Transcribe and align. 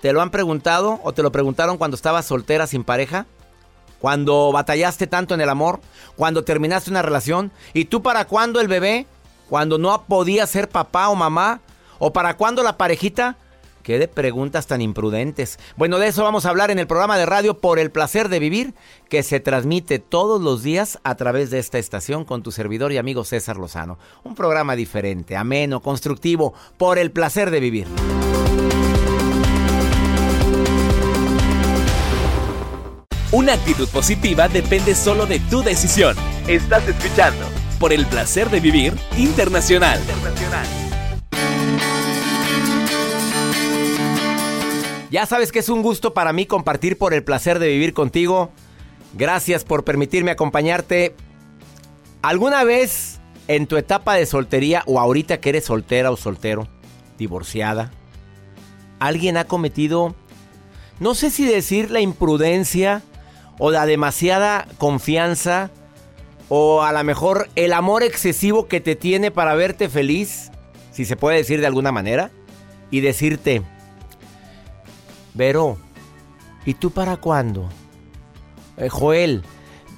¿Te 0.00 0.12
lo 0.12 0.22
han 0.22 0.30
preguntado 0.30 0.98
o 1.02 1.12
te 1.12 1.22
lo 1.22 1.30
preguntaron 1.30 1.76
cuando 1.76 1.94
estabas 1.94 2.24
soltera 2.26 2.66
sin 2.66 2.84
pareja? 2.84 3.26
Cuando 4.00 4.50
batallaste 4.50 5.06
tanto 5.06 5.34
en 5.34 5.42
el 5.42 5.50
amor, 5.50 5.80
cuando 6.16 6.42
terminaste 6.42 6.90
una 6.90 7.02
relación, 7.02 7.52
¿y 7.74 7.84
tú 7.84 8.02
para 8.02 8.24
cuándo 8.24 8.60
el 8.60 8.68
bebé? 8.68 9.06
Cuando 9.50 9.76
no 9.76 10.04
podías 10.04 10.48
ser 10.48 10.70
papá 10.70 11.10
o 11.10 11.16
mamá, 11.16 11.60
o 11.98 12.12
para 12.12 12.36
cuándo 12.36 12.62
la 12.62 12.78
parejita? 12.78 13.36
¿Qué 13.82 13.98
de 13.98 14.08
preguntas 14.08 14.66
tan 14.66 14.80
imprudentes? 14.80 15.58
Bueno, 15.76 15.98
de 15.98 16.08
eso 16.08 16.22
vamos 16.22 16.46
a 16.46 16.50
hablar 16.50 16.70
en 16.70 16.78
el 16.78 16.86
programa 16.86 17.18
de 17.18 17.26
radio 17.26 17.58
Por 17.58 17.78
el 17.78 17.90
placer 17.90 18.28
de 18.28 18.38
vivir, 18.38 18.74
que 19.08 19.22
se 19.22 19.40
transmite 19.40 19.98
todos 19.98 20.40
los 20.40 20.62
días 20.62 20.98
a 21.02 21.14
través 21.16 21.50
de 21.50 21.58
esta 21.58 21.78
estación 21.78 22.24
con 22.24 22.42
tu 22.42 22.52
servidor 22.52 22.92
y 22.92 22.98
amigo 22.98 23.24
César 23.24 23.56
Lozano. 23.56 23.98
Un 24.22 24.34
programa 24.34 24.76
diferente, 24.76 25.36
ameno, 25.36 25.80
constructivo, 25.80 26.54
por 26.78 26.98
el 26.98 27.10
placer 27.10 27.50
de 27.50 27.60
vivir. 27.60 27.86
Una 33.32 33.52
actitud 33.52 33.88
positiva 33.88 34.48
depende 34.48 34.92
solo 34.96 35.24
de 35.24 35.38
tu 35.38 35.62
decisión. 35.62 36.16
Estás 36.48 36.88
escuchando 36.88 37.46
por 37.78 37.92
el 37.92 38.04
placer 38.06 38.50
de 38.50 38.58
vivir 38.58 38.92
internacional. 39.16 40.00
Ya 45.12 45.26
sabes 45.26 45.52
que 45.52 45.60
es 45.60 45.68
un 45.68 45.82
gusto 45.82 46.12
para 46.12 46.32
mí 46.32 46.44
compartir 46.46 46.98
por 46.98 47.14
el 47.14 47.22
placer 47.22 47.60
de 47.60 47.68
vivir 47.68 47.94
contigo. 47.94 48.50
Gracias 49.14 49.62
por 49.62 49.84
permitirme 49.84 50.32
acompañarte. 50.32 51.14
¿Alguna 52.22 52.64
vez 52.64 53.20
en 53.46 53.68
tu 53.68 53.76
etapa 53.76 54.14
de 54.14 54.26
soltería 54.26 54.82
o 54.86 54.98
ahorita 54.98 55.38
que 55.38 55.50
eres 55.50 55.66
soltera 55.66 56.10
o 56.10 56.16
soltero, 56.16 56.66
divorciada, 57.16 57.92
alguien 58.98 59.36
ha 59.36 59.44
cometido, 59.44 60.16
no 60.98 61.14
sé 61.14 61.30
si 61.30 61.44
decir 61.44 61.92
la 61.92 62.00
imprudencia 62.00 63.04
o 63.60 63.70
la 63.70 63.86
demasiada 63.86 64.66
confianza 64.78 65.70
o 66.48 66.82
a 66.82 66.92
lo 66.92 67.04
mejor 67.04 67.48
el 67.54 67.72
amor 67.72 68.02
excesivo 68.02 68.66
que 68.66 68.80
te 68.80 68.96
tiene 68.96 69.30
para 69.30 69.54
verte 69.54 69.88
feliz, 69.88 70.50
si 70.90 71.04
se 71.04 71.14
puede 71.14 71.36
decir 71.36 71.60
de 71.60 71.66
alguna 71.66 71.92
manera, 71.92 72.32
y 72.90 73.00
decirte, 73.00 73.62
Vero, 75.34 75.76
¿y 76.64 76.74
tú 76.74 76.90
para 76.90 77.18
cuándo? 77.18 77.68
Eh, 78.78 78.88
Joel, 78.88 79.42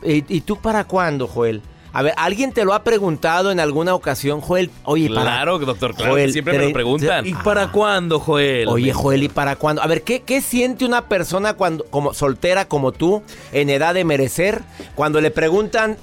¿y, 0.05 0.25
y 0.29 0.41
tú 0.43 0.57
para 0.61 0.85
cuándo, 0.85 1.27
Joel? 1.27 1.63
A 1.95 2.01
ver, 2.03 2.15
¿alguien 2.17 2.53
te 2.53 2.65
lo 2.65 2.73
ha 2.73 2.85
preguntado 2.85 3.51
en 3.51 3.61
alguna 3.61 3.95
ocasión, 3.95 4.41
Joel? 4.41 4.71
Oye, 4.85 5.09
para- 5.09 5.23
Claro, 5.23 5.59
doctor, 5.59 5.95
claro, 5.95 6.13
Joel, 6.13 6.33
siempre 6.33 6.59
me 6.59 6.67
lo 6.67 6.73
preguntan. 6.73 7.27
¿Y 7.27 7.35
para 7.35 7.71
cuándo, 7.71 8.19
Joel? 8.19 8.69
Oye, 8.69 8.93
Joel, 8.95 9.23
¿y 9.25 9.29
para 9.29 9.57
cuándo? 9.57 9.83
A 9.83 9.87
ver, 9.87 10.03
¿qué, 10.03 10.23
qué 10.23 10.41
siente 10.41 10.85
una 10.87 11.07
persona 11.09 11.55
cuando, 11.55 11.85
como 11.85 12.15
soltera 12.15 12.67
como 12.67 12.93
tú, 12.93 13.23
en 13.53 13.69
edad 13.69 13.93
de 13.93 14.05
merecer, 14.05 14.63
cuando 14.95 15.21
le 15.21 15.31
preguntan, 15.31 15.99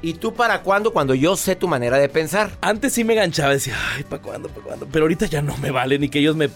¿y 0.00 0.14
tú 0.14 0.32
para 0.32 0.62
cuándo? 0.62 0.92
Cuando 0.92 1.12
yo 1.14 1.36
sé 1.36 1.56
tu 1.56 1.66
manera 1.66 1.98
de 1.98 2.08
pensar. 2.08 2.50
Antes 2.60 2.92
sí 2.92 3.02
me 3.02 3.14
enganchaba, 3.14 3.52
decía, 3.52 3.76
ay, 3.96 4.04
¿para 4.04 4.22
cuándo, 4.22 4.48
para 4.48 4.62
cuándo? 4.64 4.86
Pero 4.92 5.04
ahorita 5.04 5.26
ya 5.26 5.42
no 5.42 5.56
me 5.56 5.70
vale 5.72 5.98
ni 5.98 6.08
que 6.08 6.20
ellos 6.20 6.36
me 6.36 6.46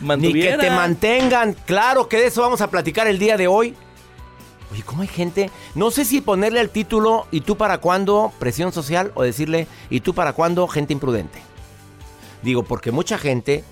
Ni 0.00 0.06
mantuvieran. 0.06 0.58
que 0.60 0.66
te 0.66 0.70
mantengan. 0.72 1.52
Claro 1.66 2.08
que 2.08 2.16
de 2.16 2.26
eso 2.28 2.40
vamos 2.40 2.62
a 2.62 2.70
platicar 2.70 3.06
el 3.08 3.18
día 3.18 3.36
de 3.36 3.46
hoy. 3.46 3.74
Oye, 4.72 4.82
¿cómo 4.82 5.02
hay 5.02 5.08
gente? 5.08 5.50
No 5.74 5.90
sé 5.90 6.04
si 6.04 6.20
ponerle 6.20 6.60
al 6.60 6.70
título 6.70 7.26
¿y 7.30 7.42
tú 7.42 7.56
para 7.56 7.78
cuándo? 7.78 8.32
Presión 8.38 8.72
social 8.72 9.12
o 9.14 9.22
decirle 9.22 9.68
¿y 9.90 10.00
tú 10.00 10.14
para 10.14 10.32
cuándo? 10.32 10.66
Gente 10.66 10.92
imprudente. 10.92 11.40
Digo, 12.42 12.64
porque 12.64 12.90
mucha 12.90 13.18
gente 13.18 13.64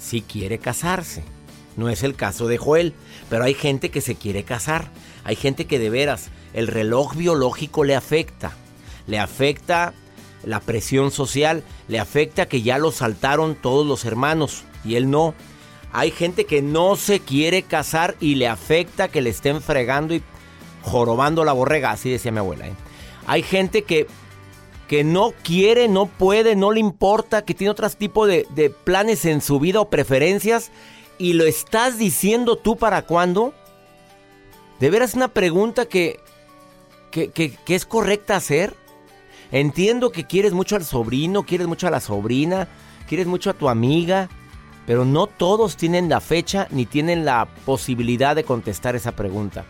sí 0.00 0.22
quiere 0.22 0.58
casarse. 0.58 1.24
No 1.76 1.88
es 1.88 2.02
el 2.02 2.14
caso 2.14 2.46
de 2.46 2.58
Joel, 2.58 2.94
pero 3.28 3.44
hay 3.44 3.54
gente 3.54 3.90
que 3.90 4.00
se 4.00 4.14
quiere 4.14 4.44
casar. 4.44 4.88
Hay 5.24 5.36
gente 5.36 5.66
que 5.66 5.78
de 5.78 5.90
veras 5.90 6.28
el 6.52 6.68
reloj 6.68 7.16
biológico 7.16 7.84
le 7.84 7.96
afecta. 7.96 8.52
Le 9.06 9.18
afecta 9.18 9.92
la 10.44 10.60
presión 10.60 11.10
social, 11.10 11.64
le 11.88 11.98
afecta 11.98 12.46
que 12.46 12.62
ya 12.62 12.78
lo 12.78 12.92
saltaron 12.92 13.54
todos 13.54 13.86
los 13.86 14.04
hermanos 14.04 14.62
y 14.84 14.96
él 14.96 15.10
no. 15.10 15.34
Hay 15.92 16.10
gente 16.10 16.44
que 16.44 16.62
no 16.62 16.96
se 16.96 17.20
quiere 17.20 17.62
casar 17.62 18.16
y 18.20 18.34
le 18.34 18.48
afecta 18.48 19.08
que 19.08 19.22
le 19.22 19.30
estén 19.30 19.60
fregando 19.62 20.14
y 20.14 20.22
jorobando 20.84 21.44
la 21.44 21.52
borrega, 21.52 21.90
así 21.90 22.10
decía 22.10 22.30
mi 22.32 22.38
abuela. 22.38 22.68
¿eh? 22.68 22.74
Hay 23.26 23.42
gente 23.42 23.82
que, 23.82 24.06
que 24.86 25.02
no 25.02 25.32
quiere, 25.42 25.88
no 25.88 26.06
puede, 26.06 26.54
no 26.56 26.70
le 26.72 26.80
importa, 26.80 27.44
que 27.44 27.54
tiene 27.54 27.70
otro 27.70 27.88
tipo 27.90 28.26
de, 28.26 28.46
de 28.50 28.70
planes 28.70 29.24
en 29.24 29.40
su 29.40 29.58
vida 29.58 29.80
o 29.80 29.88
preferencias 29.90 30.70
y 31.18 31.32
lo 31.32 31.44
estás 31.44 31.98
diciendo 31.98 32.56
tú 32.56 32.76
para 32.76 33.02
cuándo. 33.02 33.54
De 34.80 34.90
veras 34.90 35.14
una 35.14 35.28
pregunta 35.28 35.86
que, 35.86 36.20
que, 37.10 37.30
que- 37.30 37.52
que 37.64 37.74
es 37.74 37.86
correcta 37.86 38.36
hacer. 38.36 38.74
Entiendo 39.52 40.10
que 40.10 40.24
quieres 40.26 40.52
mucho 40.52 40.74
al 40.76 40.84
sobrino, 40.84 41.44
quieres 41.44 41.66
mucho 41.68 41.86
a 41.86 41.90
la 41.90 42.00
sobrina, 42.00 42.66
quieres 43.08 43.26
mucho 43.26 43.50
a 43.50 43.54
tu 43.54 43.68
amiga, 43.68 44.28
pero 44.86 45.04
no 45.04 45.28
todos 45.28 45.76
tienen 45.76 46.08
la 46.08 46.20
fecha 46.20 46.66
ni 46.70 46.86
tienen 46.86 47.24
la 47.24 47.46
posibilidad 47.64 48.34
de 48.34 48.42
contestar 48.44 48.96
esa 48.96 49.12
pregunta. 49.12 49.64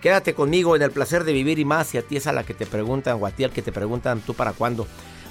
Quédate 0.00 0.34
conmigo 0.34 0.76
en 0.76 0.82
el 0.82 0.90
placer 0.90 1.24
de 1.24 1.32
vivir 1.32 1.58
y 1.58 1.64
más 1.64 1.88
si 1.88 1.98
a 1.98 2.02
ti 2.02 2.16
es 2.16 2.26
a 2.26 2.32
la 2.32 2.44
que 2.44 2.54
te 2.54 2.66
preguntan 2.66 3.18
o 3.20 3.26
a 3.26 3.30
ti 3.30 3.44
al 3.44 3.50
que 3.50 3.62
te 3.62 3.72
preguntan 3.72 4.20
tú 4.20 4.34
para 4.34 4.52
cuándo. 4.52 4.86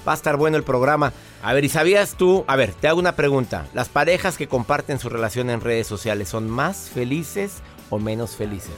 Va 0.06 0.12
a 0.12 0.14
estar 0.14 0.36
bueno 0.36 0.56
el 0.56 0.62
programa. 0.62 1.12
A 1.42 1.52
ver, 1.52 1.64
¿y 1.64 1.68
sabías 1.68 2.14
tú? 2.16 2.44
A 2.46 2.56
ver, 2.56 2.72
te 2.72 2.88
hago 2.88 2.98
una 2.98 3.16
pregunta. 3.16 3.66
¿Las 3.74 3.88
parejas 3.88 4.36
que 4.36 4.46
comparten 4.48 4.98
su 4.98 5.08
relación 5.08 5.50
en 5.50 5.60
redes 5.60 5.86
sociales 5.86 6.28
son 6.28 6.48
más 6.48 6.88
felices 6.88 7.62
o 7.90 7.98
menos 7.98 8.36
felices? 8.36 8.74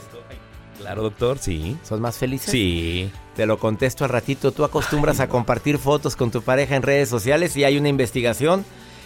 Claro, 0.79 1.03
doctor, 1.03 1.37
sí. 1.37 1.77
¿Son 1.83 2.01
más 2.01 2.17
felices? 2.17 2.51
Sí. 2.51 3.09
Te 3.35 3.45
lo 3.45 3.57
contesto 3.57 4.03
al 4.03 4.09
ratito. 4.09 4.51
Tú 4.51 4.65
acostumbras 4.65 5.19
a 5.19 5.29
compartir 5.29 5.77
fotos 5.77 6.15
con 6.15 6.29
tu 6.29 6.41
pareja 6.41 6.75
en 6.75 6.81
redes 6.81 7.07
sociales 7.07 7.55
y 7.55 7.63
hay 7.63 7.77
una 7.77 7.87
investigación 7.87 8.65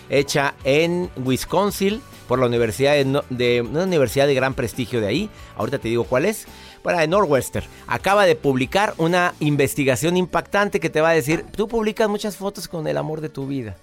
hecha 0.09 0.55
en 0.63 1.09
Wisconsin 1.17 2.01
por 2.27 2.39
la 2.39 2.45
Universidad 2.45 2.93
de, 3.29 3.61
una 3.61 3.83
universidad 3.83 4.27
de 4.27 4.33
gran 4.33 4.53
prestigio 4.53 5.01
de 5.01 5.07
ahí. 5.07 5.29
Ahorita 5.55 5.79
te 5.79 5.87
digo 5.87 6.03
cuál 6.03 6.25
es. 6.25 6.47
Para 6.87 7.01
de 7.01 7.09
Northwestern. 7.09 7.65
Acaba 7.85 8.25
de 8.25 8.37
publicar 8.37 8.93
una 8.97 9.33
investigación 9.41 10.15
impactante 10.15 10.79
que 10.79 10.89
te 10.89 11.01
va 11.01 11.09
a 11.09 11.13
decir, 11.13 11.43
tú 11.51 11.67
publicas 11.67 12.07
muchas 12.07 12.37
fotos 12.37 12.69
con 12.69 12.87
el 12.87 12.95
amor 12.95 13.19
de 13.19 13.27
tu 13.27 13.45
vida. 13.45 13.75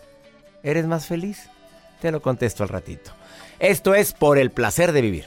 ¿Eres 0.62 0.86
más 0.86 1.04
feliz? 1.04 1.50
Te 2.00 2.10
lo 2.10 2.22
contesto 2.22 2.62
al 2.62 2.70
ratito. 2.70 3.10
Esto 3.58 3.94
es 3.94 4.14
por 4.14 4.38
el 4.38 4.50
placer 4.50 4.92
de 4.92 5.02
vivir 5.02 5.26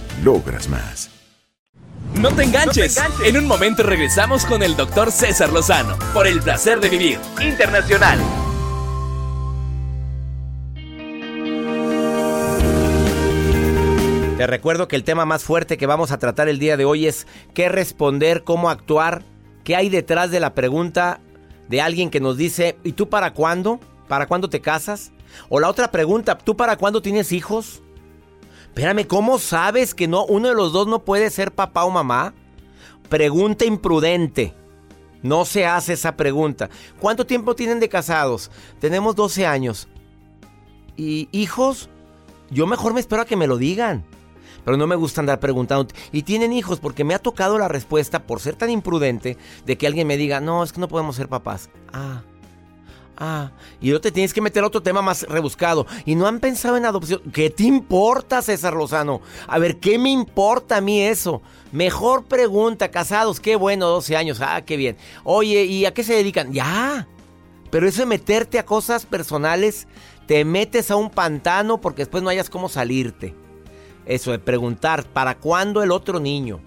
logras 0.23 0.67
más. 0.67 1.09
No 2.19 2.31
te 2.31 2.43
enganches. 2.43 2.99
En 3.23 3.37
un 3.37 3.47
momento 3.47 3.83
regresamos 3.83 4.45
con 4.45 4.63
el 4.63 4.75
doctor 4.75 5.11
César 5.11 5.51
Lozano 5.51 5.97
por 6.13 6.27
el 6.27 6.41
placer 6.41 6.79
de 6.79 6.89
vivir 6.89 7.19
internacional. 7.41 8.19
Te 14.37 14.47
recuerdo 14.47 14.87
que 14.87 14.95
el 14.95 15.03
tema 15.03 15.25
más 15.25 15.43
fuerte 15.43 15.77
que 15.77 15.85
vamos 15.85 16.11
a 16.11 16.17
tratar 16.17 16.49
el 16.49 16.57
día 16.57 16.75
de 16.75 16.83
hoy 16.83 17.05
es 17.05 17.27
qué 17.53 17.69
responder, 17.69 18.43
cómo 18.43 18.71
actuar, 18.71 19.23
qué 19.63 19.75
hay 19.75 19.89
detrás 19.89 20.31
de 20.31 20.39
la 20.39 20.55
pregunta 20.55 21.19
de 21.69 21.79
alguien 21.79 22.09
que 22.09 22.19
nos 22.19 22.37
dice, 22.37 22.75
¿y 22.83 22.93
tú 22.93 23.07
para 23.07 23.33
cuándo? 23.33 23.79
¿Para 24.07 24.25
cuándo 24.25 24.49
te 24.49 24.59
casas? 24.59 25.11
O 25.49 25.59
la 25.59 25.69
otra 25.69 25.91
pregunta, 25.91 26.37
¿tú 26.37 26.57
para 26.57 26.75
cuándo 26.75 27.01
tienes 27.01 27.31
hijos? 27.31 27.83
Espérame, 28.71 29.05
¿cómo 29.05 29.37
sabes 29.37 29.93
que 29.93 30.07
no 30.07 30.25
uno 30.25 30.47
de 30.47 30.55
los 30.55 30.71
dos 30.71 30.87
no 30.87 31.03
puede 31.03 31.29
ser 31.29 31.51
papá 31.51 31.83
o 31.83 31.89
mamá? 31.89 32.33
Pregunta 33.09 33.65
imprudente. 33.65 34.53
No 35.21 35.43
se 35.43 35.65
hace 35.65 35.93
esa 35.93 36.15
pregunta. 36.15 36.69
¿Cuánto 36.97 37.27
tiempo 37.27 37.53
tienen 37.53 37.81
de 37.81 37.89
casados? 37.89 38.49
Tenemos 38.79 39.17
12 39.17 39.45
años. 39.45 39.89
¿Y 40.95 41.27
hijos? 41.33 41.89
Yo 42.49 42.65
mejor 42.65 42.93
me 42.93 43.01
espero 43.01 43.21
a 43.21 43.25
que 43.25 43.35
me 43.35 43.45
lo 43.45 43.57
digan. 43.57 44.05
Pero 44.63 44.77
no 44.77 44.87
me 44.87 44.95
gusta 44.95 45.19
andar 45.19 45.41
preguntando. 45.41 45.93
¿Y 46.13 46.23
tienen 46.23 46.53
hijos? 46.53 46.79
Porque 46.79 47.03
me 47.03 47.13
ha 47.13 47.19
tocado 47.19 47.59
la 47.59 47.67
respuesta, 47.67 48.23
por 48.25 48.39
ser 48.39 48.55
tan 48.55 48.69
imprudente, 48.69 49.37
de 49.65 49.77
que 49.77 49.85
alguien 49.85 50.07
me 50.07 50.15
diga, 50.15 50.39
no, 50.39 50.63
es 50.63 50.71
que 50.71 50.79
no 50.79 50.87
podemos 50.87 51.17
ser 51.17 51.27
papás. 51.27 51.69
Ah, 51.91 52.23
Ah, 53.23 53.51
y 53.79 53.89
luego 53.89 54.01
te 54.01 54.11
tienes 54.11 54.33
que 54.33 54.41
meter 54.41 54.63
a 54.63 54.67
otro 54.67 54.81
tema 54.81 55.03
más 55.03 55.21
rebuscado. 55.29 55.85
Y 56.05 56.15
no 56.15 56.25
han 56.25 56.39
pensado 56.39 56.75
en 56.75 56.87
adopción. 56.87 57.21
¿Qué 57.31 57.51
te 57.51 57.61
importa, 57.65 58.41
César 58.41 58.73
Lozano? 58.73 59.21
A 59.45 59.59
ver, 59.59 59.77
¿qué 59.77 59.99
me 59.99 60.09
importa 60.09 60.77
a 60.77 60.81
mí 60.81 61.03
eso? 61.03 61.43
Mejor 61.71 62.25
pregunta, 62.25 62.89
casados, 62.89 63.39
qué 63.39 63.55
bueno, 63.55 63.85
12 63.89 64.17
años, 64.17 64.41
ah, 64.41 64.63
qué 64.65 64.75
bien. 64.75 64.97
Oye, 65.23 65.65
¿y 65.65 65.85
a 65.85 65.93
qué 65.93 66.03
se 66.03 66.15
dedican? 66.15 66.51
Ya. 66.51 67.07
Pero 67.69 67.87
eso 67.87 68.01
de 68.01 68.07
meterte 68.07 68.57
a 68.57 68.65
cosas 68.65 69.05
personales, 69.05 69.87
te 70.25 70.43
metes 70.43 70.89
a 70.89 70.95
un 70.95 71.11
pantano 71.11 71.79
porque 71.79 72.01
después 72.01 72.23
no 72.23 72.29
hayas 72.29 72.49
cómo 72.49 72.69
salirte. 72.69 73.35
Eso 74.07 74.31
de 74.31 74.39
preguntar, 74.39 75.05
¿para 75.05 75.37
cuándo 75.37 75.83
el 75.83 75.91
otro 75.91 76.19
niño? 76.19 76.59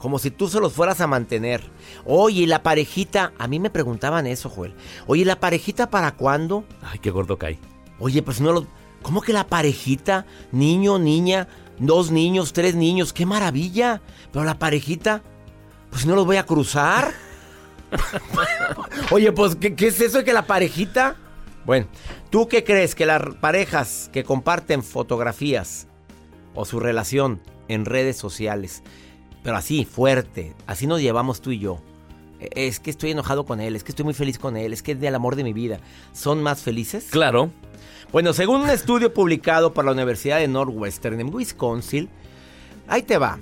Como 0.00 0.18
si 0.18 0.30
tú 0.30 0.48
se 0.48 0.60
los 0.60 0.72
fueras 0.72 1.02
a 1.02 1.06
mantener. 1.06 1.62
Oye, 2.06 2.46
la 2.46 2.62
parejita? 2.62 3.32
A 3.38 3.46
mí 3.46 3.60
me 3.60 3.68
preguntaban 3.68 4.26
eso, 4.26 4.48
Joel. 4.48 4.74
Oye, 5.06 5.26
¿la 5.26 5.38
parejita 5.38 5.90
para 5.90 6.12
cuándo? 6.12 6.64
Ay, 6.82 6.98
qué 7.00 7.10
gordo 7.10 7.38
cae. 7.38 7.58
Oye, 7.98 8.22
pues 8.22 8.40
no 8.40 8.52
lo... 8.52 8.66
¿Cómo 9.02 9.20
que 9.20 9.34
la 9.34 9.46
parejita? 9.46 10.24
Niño, 10.52 10.98
niña, 10.98 11.48
dos 11.78 12.10
niños, 12.10 12.54
tres 12.54 12.74
niños, 12.74 13.12
qué 13.12 13.26
maravilla. 13.26 14.00
Pero 14.32 14.46
la 14.46 14.58
parejita, 14.58 15.22
pues 15.90 16.06
no 16.06 16.16
los 16.16 16.24
voy 16.24 16.36
a 16.36 16.46
cruzar. 16.46 17.12
Oye, 19.10 19.32
pues, 19.32 19.54
¿qué, 19.56 19.74
¿qué, 19.74 19.88
es 19.88 20.00
eso 20.00 20.18
de 20.18 20.24
que 20.24 20.32
la 20.32 20.46
parejita? 20.46 21.16
Bueno, 21.66 21.88
¿tú 22.30 22.48
qué 22.48 22.64
crees 22.64 22.94
que 22.94 23.04
las 23.04 23.34
parejas 23.34 24.08
que 24.14 24.24
comparten 24.24 24.82
fotografías 24.82 25.88
o 26.54 26.64
su 26.64 26.80
relación 26.80 27.42
en 27.68 27.84
redes 27.84 28.16
sociales 28.16 28.82
pero 29.42 29.56
así, 29.56 29.84
fuerte. 29.84 30.54
Así 30.66 30.86
nos 30.86 31.00
llevamos 31.00 31.40
tú 31.40 31.50
y 31.50 31.58
yo. 31.58 31.80
E, 32.40 32.66
es 32.66 32.80
que 32.80 32.90
estoy 32.90 33.10
enojado 33.10 33.44
con 33.44 33.60
él, 33.60 33.76
es 33.76 33.84
que 33.84 33.92
estoy 33.92 34.04
muy 34.04 34.14
feliz 34.14 34.38
con 34.38 34.56
él, 34.56 34.72
es 34.72 34.82
que 34.82 34.92
es 34.92 35.00
del 35.00 35.14
amor 35.14 35.36
de 35.36 35.44
mi 35.44 35.52
vida. 35.52 35.80
¿Son 36.12 36.42
más 36.42 36.62
felices? 36.62 37.08
Claro. 37.10 37.50
Bueno, 38.12 38.32
según 38.32 38.62
un 38.62 38.70
estudio 38.70 39.14
publicado 39.14 39.72
por 39.72 39.84
la 39.84 39.92
Universidad 39.92 40.38
de 40.38 40.48
Northwestern 40.48 41.20
en 41.20 41.32
Wisconsin, 41.32 42.08
ahí 42.88 43.02
te 43.02 43.18
va. 43.18 43.38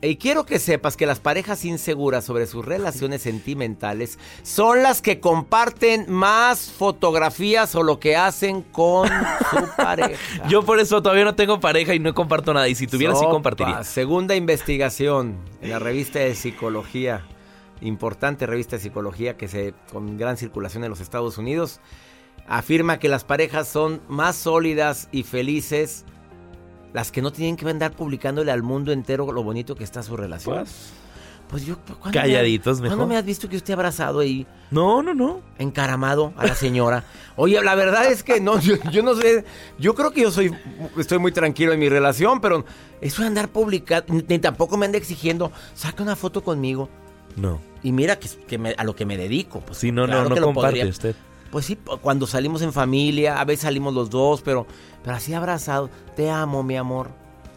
Y 0.00 0.16
quiero 0.16 0.46
que 0.46 0.60
sepas 0.60 0.96
que 0.96 1.06
las 1.06 1.18
parejas 1.18 1.64
inseguras 1.64 2.24
sobre 2.24 2.46
sus 2.46 2.64
relaciones 2.64 3.22
sentimentales 3.22 4.18
son 4.42 4.84
las 4.84 5.02
que 5.02 5.18
comparten 5.18 6.06
más 6.08 6.70
fotografías 6.70 7.74
o 7.74 7.82
lo 7.82 7.98
que 7.98 8.16
hacen 8.16 8.62
con 8.62 9.08
su 9.08 9.68
pareja. 9.76 10.48
Yo 10.48 10.62
por 10.62 10.78
eso 10.78 11.02
todavía 11.02 11.24
no 11.24 11.34
tengo 11.34 11.58
pareja 11.58 11.94
y 11.94 11.98
no 11.98 12.14
comparto 12.14 12.54
nada. 12.54 12.68
Y 12.68 12.76
si 12.76 12.86
tuviera, 12.86 13.16
sí 13.16 13.24
compartiría. 13.24 13.82
Segunda 13.82 14.36
investigación 14.36 15.36
en 15.60 15.70
la 15.70 15.80
revista 15.80 16.20
de 16.20 16.36
psicología, 16.36 17.26
importante 17.80 18.46
revista 18.46 18.76
de 18.76 18.82
psicología 18.82 19.36
que 19.36 19.48
se 19.48 19.74
con 19.92 20.16
gran 20.16 20.36
circulación 20.36 20.84
en 20.84 20.90
los 20.90 21.00
Estados 21.00 21.38
Unidos, 21.38 21.80
afirma 22.46 23.00
que 23.00 23.08
las 23.08 23.24
parejas 23.24 23.66
son 23.66 24.00
más 24.06 24.36
sólidas 24.36 25.08
y 25.10 25.24
felices 25.24 26.04
las 26.92 27.10
que 27.12 27.22
no 27.22 27.32
tienen 27.32 27.56
que 27.56 27.68
andar 27.68 27.92
publicándole 27.92 28.50
al 28.50 28.62
mundo 28.62 28.92
entero 28.92 29.30
lo 29.32 29.42
bonito 29.42 29.74
que 29.74 29.84
está 29.84 30.02
su 30.02 30.16
relación. 30.16 30.56
Pues. 30.56 30.92
Pues 31.48 31.64
yo, 31.64 31.78
¿cuándo 31.78 32.10
Calladitos 32.12 32.76
me, 32.76 32.82
mejor. 32.82 32.98
¿Cuándo 32.98 33.12
me 33.14 33.16
has 33.18 33.24
visto 33.24 33.48
que 33.48 33.56
usted 33.56 33.72
abrazado 33.72 34.20
ahí? 34.20 34.46
No, 34.70 35.02
no, 35.02 35.14
no. 35.14 35.40
Encaramado 35.58 36.34
a 36.36 36.46
la 36.46 36.54
señora. 36.54 37.04
Oye, 37.36 37.58
la 37.64 37.74
verdad 37.74 38.04
es 38.10 38.22
que 38.22 38.38
no, 38.38 38.60
yo, 38.60 38.74
yo 38.92 39.02
no 39.02 39.14
sé. 39.14 39.46
Yo 39.78 39.94
creo 39.94 40.10
que 40.10 40.20
yo 40.20 40.30
soy, 40.30 40.54
estoy 40.98 41.18
muy 41.18 41.32
tranquilo 41.32 41.72
en 41.72 41.80
mi 41.80 41.88
relación, 41.88 42.42
pero 42.42 42.66
eso 43.00 43.22
de 43.22 43.28
andar 43.28 43.48
publicando, 43.48 44.12
ni 44.28 44.38
tampoco 44.38 44.76
me 44.76 44.84
anda 44.84 44.98
exigiendo, 44.98 45.50
saca 45.74 46.02
una 46.02 46.16
foto 46.16 46.42
conmigo. 46.44 46.90
No. 47.36 47.60
Y 47.82 47.92
mira 47.92 48.18
que, 48.18 48.28
que 48.46 48.58
me- 48.58 48.74
a 48.76 48.84
lo 48.84 48.94
que 48.94 49.06
me 49.06 49.16
dedico. 49.16 49.60
Pues, 49.60 49.78
Sí, 49.78 49.90
no, 49.90 50.04
claro 50.04 50.28
no, 50.28 50.34
no 50.36 50.42
comparte 50.42 50.76
podría. 50.80 50.90
usted. 50.90 51.16
Pues 51.50 51.66
sí, 51.66 51.76
cuando 52.02 52.26
salimos 52.26 52.62
en 52.62 52.72
familia, 52.72 53.40
a 53.40 53.44
veces 53.44 53.62
salimos 53.62 53.94
los 53.94 54.10
dos, 54.10 54.42
pero, 54.42 54.66
pero 55.02 55.16
así 55.16 55.34
abrazado. 55.34 55.90
Te 56.16 56.30
amo, 56.30 56.62
mi 56.62 56.76
amor. 56.76 57.10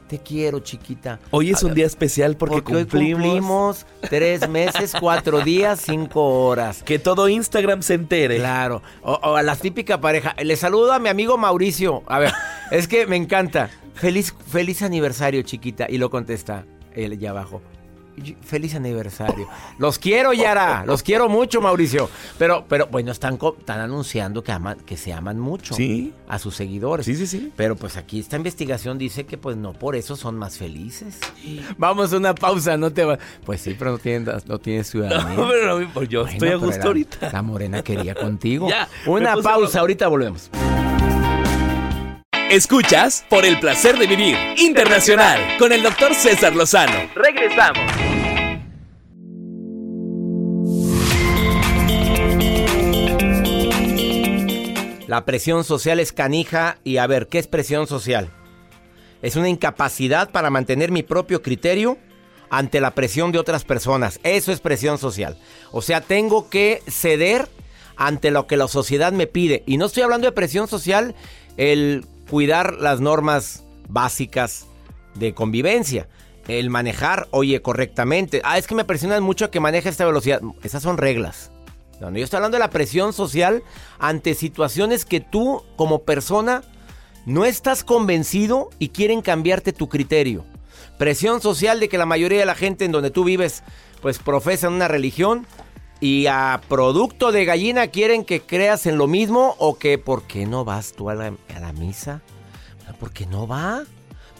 Te 0.07 0.19
quiero, 0.19 0.59
chiquita. 0.59 1.19
Hoy 1.31 1.51
es 1.51 1.63
un 1.63 1.69
ver, 1.69 1.75
día 1.75 1.85
especial 1.85 2.35
porque, 2.35 2.55
porque 2.55 2.75
hoy 2.75 2.83
cumplimos, 2.83 3.21
cumplimos 3.21 3.85
tres 4.09 4.49
meses, 4.49 4.93
cuatro 4.99 5.39
días, 5.39 5.79
cinco 5.79 6.45
horas. 6.45 6.83
Que 6.83 6.99
todo 6.99 7.29
Instagram 7.29 7.81
se 7.81 7.93
entere. 7.93 8.37
Claro. 8.37 8.81
O, 9.03 9.13
o 9.13 9.35
a 9.37 9.41
la 9.41 9.55
típica 9.55 10.01
pareja. 10.01 10.35
Le 10.43 10.57
saludo 10.57 10.91
a 10.91 10.99
mi 10.99 11.07
amigo 11.07 11.37
Mauricio. 11.37 12.03
A 12.07 12.19
ver, 12.19 12.33
es 12.71 12.89
que 12.89 13.07
me 13.07 13.15
encanta. 13.15 13.69
Feliz, 13.93 14.35
feliz 14.47 14.81
aniversario, 14.81 15.43
chiquita. 15.43 15.85
Y 15.89 15.97
lo 15.97 16.09
contesta 16.09 16.65
él 16.93 17.13
allá 17.13 17.29
abajo. 17.29 17.61
Feliz 18.43 18.75
aniversario. 18.75 19.47
Los 19.77 19.97
quiero, 19.97 20.33
Yara. 20.33 20.83
Los 20.85 21.01
quiero 21.03 21.29
mucho, 21.29 21.61
Mauricio. 21.61 22.09
Pero, 22.37 22.65
pero 22.67 22.87
bueno, 22.87 23.11
están, 23.11 23.39
están 23.59 23.79
anunciando 23.79 24.43
que 24.43 24.51
aman, 24.51 24.77
que 24.85 24.97
se 24.97 25.13
aman 25.13 25.39
mucho 25.39 25.73
Sí. 25.73 26.13
a 26.27 26.37
sus 26.39 26.55
seguidores. 26.55 27.05
Sí, 27.05 27.15
sí, 27.15 27.25
sí. 27.27 27.51
Pero 27.55 27.75
pues 27.75 27.97
aquí 27.97 28.19
esta 28.19 28.35
investigación 28.35 28.97
dice 28.97 29.25
que 29.25 29.37
pues 29.37 29.57
no 29.57 29.73
por 29.73 29.95
eso 29.95 30.15
son 30.15 30.35
más 30.37 30.57
felices. 30.57 31.19
Vamos 31.77 32.13
a 32.13 32.17
una 32.17 32.35
pausa, 32.35 32.77
no 32.77 32.91
te 32.91 33.05
va. 33.05 33.17
Pues 33.45 33.61
sí, 33.61 33.75
pero 33.77 33.91
no 33.91 33.97
tienes, 33.97 34.45
no 34.45 34.59
tienes 34.59 34.87
ciudadanía. 34.89 35.35
No, 35.37 35.47
pero 35.49 35.79
no, 35.79 35.93
pues 35.93 36.09
yo 36.09 36.21
Bueno, 36.21 36.33
estoy 36.33 36.49
a 36.49 36.55
gusto 36.55 36.87
ahorita. 36.87 37.31
La 37.31 37.41
morena 37.41 37.81
quería 37.83 38.13
contigo. 38.15 38.67
Ya, 38.71 38.87
Una 39.05 39.35
pausa, 39.37 39.79
ahorita 39.81 40.07
volvemos. 40.07 40.49
Escuchas 42.51 43.25
por 43.29 43.45
el 43.45 43.61
placer 43.61 43.97
de 43.97 44.07
vivir 44.07 44.35
internacional 44.57 45.39
con 45.57 45.71
el 45.71 45.81
doctor 45.81 46.13
César 46.13 46.53
Lozano. 46.53 47.09
Regresamos. 47.15 47.79
La 55.07 55.23
presión 55.23 55.63
social 55.63 56.01
es 56.01 56.11
canija 56.11 56.77
y 56.83 56.97
a 56.97 57.07
ver, 57.07 57.27
¿qué 57.27 57.39
es 57.39 57.47
presión 57.47 57.87
social? 57.87 58.29
Es 59.21 59.37
una 59.37 59.47
incapacidad 59.47 60.29
para 60.29 60.49
mantener 60.49 60.91
mi 60.91 61.03
propio 61.03 61.41
criterio 61.41 61.99
ante 62.49 62.81
la 62.81 62.93
presión 62.93 63.31
de 63.31 63.39
otras 63.39 63.63
personas. 63.63 64.19
Eso 64.23 64.51
es 64.51 64.59
presión 64.59 64.97
social. 64.97 65.37
O 65.71 65.81
sea, 65.81 66.01
tengo 66.01 66.49
que 66.49 66.83
ceder 66.89 67.47
ante 67.95 68.29
lo 68.29 68.45
que 68.45 68.57
la 68.57 68.67
sociedad 68.67 69.13
me 69.13 69.27
pide. 69.27 69.63
Y 69.65 69.77
no 69.77 69.85
estoy 69.85 70.03
hablando 70.03 70.27
de 70.27 70.33
presión 70.33 70.67
social, 70.67 71.15
el 71.55 72.05
cuidar 72.29 72.75
las 72.79 72.99
normas 72.99 73.63
básicas 73.87 74.67
de 75.15 75.33
convivencia. 75.33 76.07
El 76.47 76.69
manejar, 76.69 77.27
oye, 77.31 77.61
correctamente. 77.61 78.41
Ah, 78.43 78.57
es 78.57 78.67
que 78.67 78.75
me 78.75 78.85
presionan 78.85 79.23
mucho 79.23 79.51
que 79.51 79.59
maneje 79.59 79.89
esta 79.89 80.05
velocidad. 80.05 80.41
Esas 80.63 80.83
son 80.83 80.97
reglas. 80.97 81.51
No, 81.99 82.09
yo 82.11 82.23
estoy 82.23 82.37
hablando 82.37 82.55
de 82.55 82.63
la 82.63 82.71
presión 82.71 83.13
social 83.13 83.61
ante 83.99 84.33
situaciones 84.33 85.05
que 85.05 85.19
tú, 85.19 85.63
como 85.75 85.99
persona, 85.99 86.63
no 87.27 87.45
estás 87.45 87.83
convencido 87.83 88.71
y 88.79 88.89
quieren 88.89 89.21
cambiarte 89.21 89.71
tu 89.71 89.87
criterio. 89.87 90.43
Presión 90.97 91.41
social 91.41 91.79
de 91.79 91.89
que 91.89 91.99
la 91.99 92.07
mayoría 92.07 92.39
de 92.39 92.45
la 92.45 92.55
gente 92.55 92.85
en 92.85 92.91
donde 92.91 93.11
tú 93.11 93.23
vives, 93.23 93.63
pues 94.01 94.17
profesan 94.17 94.73
una 94.73 94.87
religión 94.87 95.45
y 96.01 96.25
a 96.25 96.59
producto 96.67 97.31
de 97.31 97.45
gallina 97.45 97.87
quieren 97.87 98.25
que 98.25 98.41
creas 98.41 98.85
en 98.87 98.97
lo 98.97 99.07
mismo 99.07 99.55
o 99.59 99.77
que, 99.77 99.97
¿por 99.97 100.23
qué 100.23 100.45
no 100.45 100.65
vas 100.65 100.91
tú 100.93 101.09
a 101.09 101.15
la, 101.15 101.27
a 101.55 101.59
la 101.59 101.71
misa? 101.73 102.21
¿Por 102.99 103.11
qué 103.13 103.25
no 103.27 103.47
va? 103.47 103.83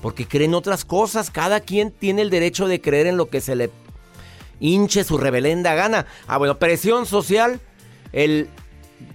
Porque 0.02 0.28
creen 0.28 0.54
otras 0.56 0.84
cosas. 0.86 1.30
Cada 1.32 1.60
quien 1.62 1.92
tiene 1.92 2.24
el 2.24 2.30
derecho 2.32 2.68
de 2.68 2.82
creer 2.82 3.08
en 3.08 3.16
lo 3.18 3.30
que 3.30 3.40
se 3.42 3.56
le 3.56 3.70
hinche 4.60 5.04
su 5.04 5.18
rebelenda 5.18 5.74
gana. 5.76 6.06
Ah, 6.28 6.38
bueno, 6.38 6.58
presión 6.60 7.06
social, 7.06 7.60
el, 8.12 8.50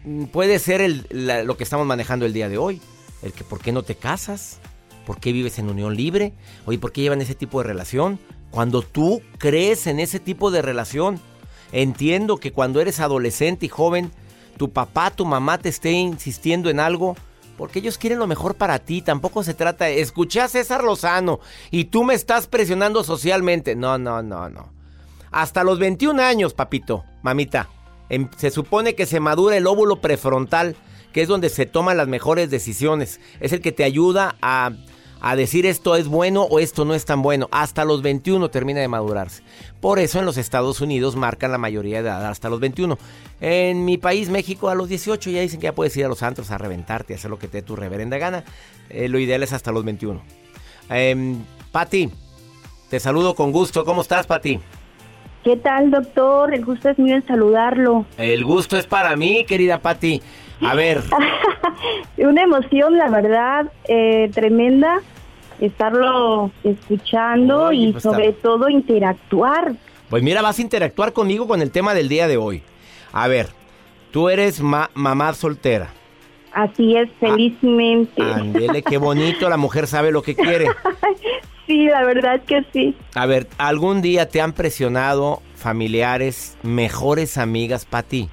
mm, 0.04 0.24
puede 0.26 0.58
ser 0.60 0.80
el- 0.80 1.06
lo 1.44 1.56
que 1.56 1.64
estamos 1.64 1.86
manejando 1.86 2.26
el 2.26 2.32
día 2.32 2.48
de 2.48 2.58
hoy. 2.58 2.80
El 3.22 3.32
que 3.32 3.44
por 3.44 3.60
qué 3.60 3.72
no 3.72 3.82
te 3.82 3.96
casas, 3.96 4.58
por 5.04 5.18
qué 5.18 5.32
vives 5.32 5.58
en 5.58 5.68
unión 5.68 5.96
libre, 5.96 6.32
oye, 6.64 6.78
por 6.78 6.92
qué 6.92 7.00
llevan 7.02 7.20
ese 7.20 7.34
tipo 7.34 7.60
de 7.60 7.66
relación. 7.68 8.18
Cuando 8.50 8.82
tú 8.82 9.20
crees 9.38 9.86
en 9.88 9.98
ese 10.00 10.20
tipo 10.20 10.50
de 10.50 10.62
relación, 10.62 11.20
entiendo 11.72 12.38
que 12.38 12.52
cuando 12.52 12.80
eres 12.80 13.00
adolescente 13.00 13.66
y 13.66 13.68
joven, 13.68 14.10
tu 14.56 14.70
papá, 14.70 15.10
tu 15.10 15.24
mamá 15.26 15.58
te 15.58 15.68
esté 15.68 15.92
insistiendo 15.92 16.70
en 16.70 16.80
algo, 16.80 17.16
porque 17.58 17.78
ellos 17.78 17.98
quieren 17.98 18.18
lo 18.18 18.26
mejor 18.26 18.54
para 18.54 18.78
ti. 18.78 19.02
Tampoco 19.02 19.42
se 19.42 19.54
trata 19.54 19.86
de 19.86 20.00
escuché 20.00 20.40
a 20.40 20.48
César 20.48 20.84
Lozano 20.84 21.40
y 21.70 21.86
tú 21.86 22.04
me 22.04 22.14
estás 22.14 22.46
presionando 22.46 23.04
socialmente. 23.04 23.74
No, 23.76 23.98
no, 23.98 24.22
no, 24.22 24.48
no. 24.48 24.72
Hasta 25.30 25.64
los 25.64 25.78
21 25.78 26.22
años, 26.22 26.54
papito, 26.54 27.04
mamita. 27.22 27.68
em- 28.08 28.28
se 28.36 28.50
supone 28.50 28.94
que 28.94 29.04
se 29.04 29.20
madura 29.20 29.56
el 29.56 29.66
óvulo 29.66 30.00
prefrontal, 30.00 30.76
que 31.12 31.22
es 31.22 31.28
donde 31.28 31.48
se 31.48 31.66
toman 31.66 31.96
las 31.96 32.06
mejores 32.08 32.50
decisiones. 32.50 33.20
Es 33.40 33.52
el 33.52 33.60
que 33.60 33.72
te 33.72 33.84
ayuda 33.84 34.36
a, 34.40 34.70
a 35.28 35.34
decir 35.34 35.66
esto 35.66 35.96
es 35.96 36.06
bueno 36.06 36.42
o 36.42 36.60
esto 36.60 36.84
no 36.84 36.94
es 36.94 37.04
tan 37.04 37.20
bueno. 37.20 37.48
Hasta 37.50 37.84
los 37.84 38.00
21 38.00 38.48
termina 38.48 38.80
de 38.80 38.86
madurarse. 38.86 39.42
Por 39.80 39.98
eso 39.98 40.20
en 40.20 40.24
los 40.24 40.36
Estados 40.36 40.80
Unidos 40.80 41.16
marcan 41.16 41.50
la 41.50 41.58
mayoría 41.58 42.00
de 42.00 42.08
edad 42.08 42.26
hasta 42.26 42.48
los 42.48 42.60
21. 42.60 42.96
En 43.40 43.84
mi 43.84 43.98
país, 43.98 44.30
México, 44.30 44.68
a 44.68 44.76
los 44.76 44.88
18 44.88 45.30
ya 45.30 45.40
dicen 45.40 45.58
que 45.58 45.64
ya 45.64 45.74
puedes 45.74 45.96
ir 45.96 46.04
a 46.04 46.08
los 46.08 46.22
antros 46.22 46.52
a 46.52 46.58
reventarte, 46.58 47.12
a 47.12 47.16
hacer 47.16 47.28
lo 47.28 47.40
que 47.40 47.48
te 47.48 47.58
dé 47.58 47.62
tu 47.62 47.74
reverenda 47.74 48.18
gana. 48.18 48.44
Eh, 48.88 49.08
lo 49.08 49.18
ideal 49.18 49.42
es 49.42 49.52
hasta 49.52 49.72
los 49.72 49.84
21. 49.84 50.22
Em, 50.90 51.42
Pati, 51.72 52.08
te 52.88 53.00
saludo 53.00 53.34
con 53.34 53.50
gusto. 53.50 53.84
¿Cómo 53.84 54.02
estás, 54.02 54.28
Pati? 54.28 54.60
¿Qué 55.42 55.56
tal, 55.56 55.90
doctor? 55.90 56.54
El 56.54 56.64
gusto 56.64 56.88
es 56.88 57.00
mío 57.00 57.16
en 57.16 57.26
saludarlo. 57.26 58.06
El 58.16 58.44
gusto 58.44 58.76
es 58.76 58.86
para 58.86 59.16
mí, 59.16 59.44
querida 59.44 59.80
Pati. 59.80 60.22
A 60.62 60.74
ver, 60.74 61.02
Una 62.18 62.42
emoción, 62.42 62.96
la 62.96 63.08
verdad, 63.10 63.70
eh, 63.88 64.30
tremenda 64.32 65.00
estarlo 65.60 66.50
escuchando 66.64 67.66
Oye, 67.66 67.76
y 67.78 67.92
pues, 67.92 68.02
sobre 68.02 68.28
está- 68.28 68.42
todo 68.42 68.68
interactuar. 68.68 69.72
pues 70.10 70.22
mira, 70.22 70.42
vas 70.42 70.58
a 70.58 70.62
interactuar 70.62 71.12
conmigo 71.12 71.46
con 71.46 71.62
el 71.62 71.70
tema 71.70 71.94
del 71.94 72.08
día 72.08 72.26
de 72.28 72.36
hoy. 72.36 72.62
A 73.12 73.28
ver, 73.28 73.48
tú 74.10 74.28
eres 74.28 74.60
ma- 74.60 74.90
mamá 74.94 75.32
soltera. 75.34 75.88
Así 76.52 76.96
es, 76.96 77.10
felizmente. 77.20 78.22
Ándele, 78.22 78.82
qué 78.82 78.96
bonito, 78.98 79.48
la 79.50 79.56
mujer 79.58 79.86
sabe 79.86 80.10
lo 80.10 80.22
que 80.22 80.34
quiere. 80.34 80.66
Sí, 81.66 81.86
la 81.86 82.04
verdad 82.04 82.40
que 82.46 82.64
sí. 82.72 82.94
A 83.16 83.26
ver, 83.26 83.48
¿algún 83.58 84.00
día 84.00 84.28
te 84.28 84.40
han 84.40 84.52
presionado 84.52 85.42
familiares, 85.56 86.56
mejores 86.62 87.38
amigas, 87.38 87.84
Pati? 87.84 88.28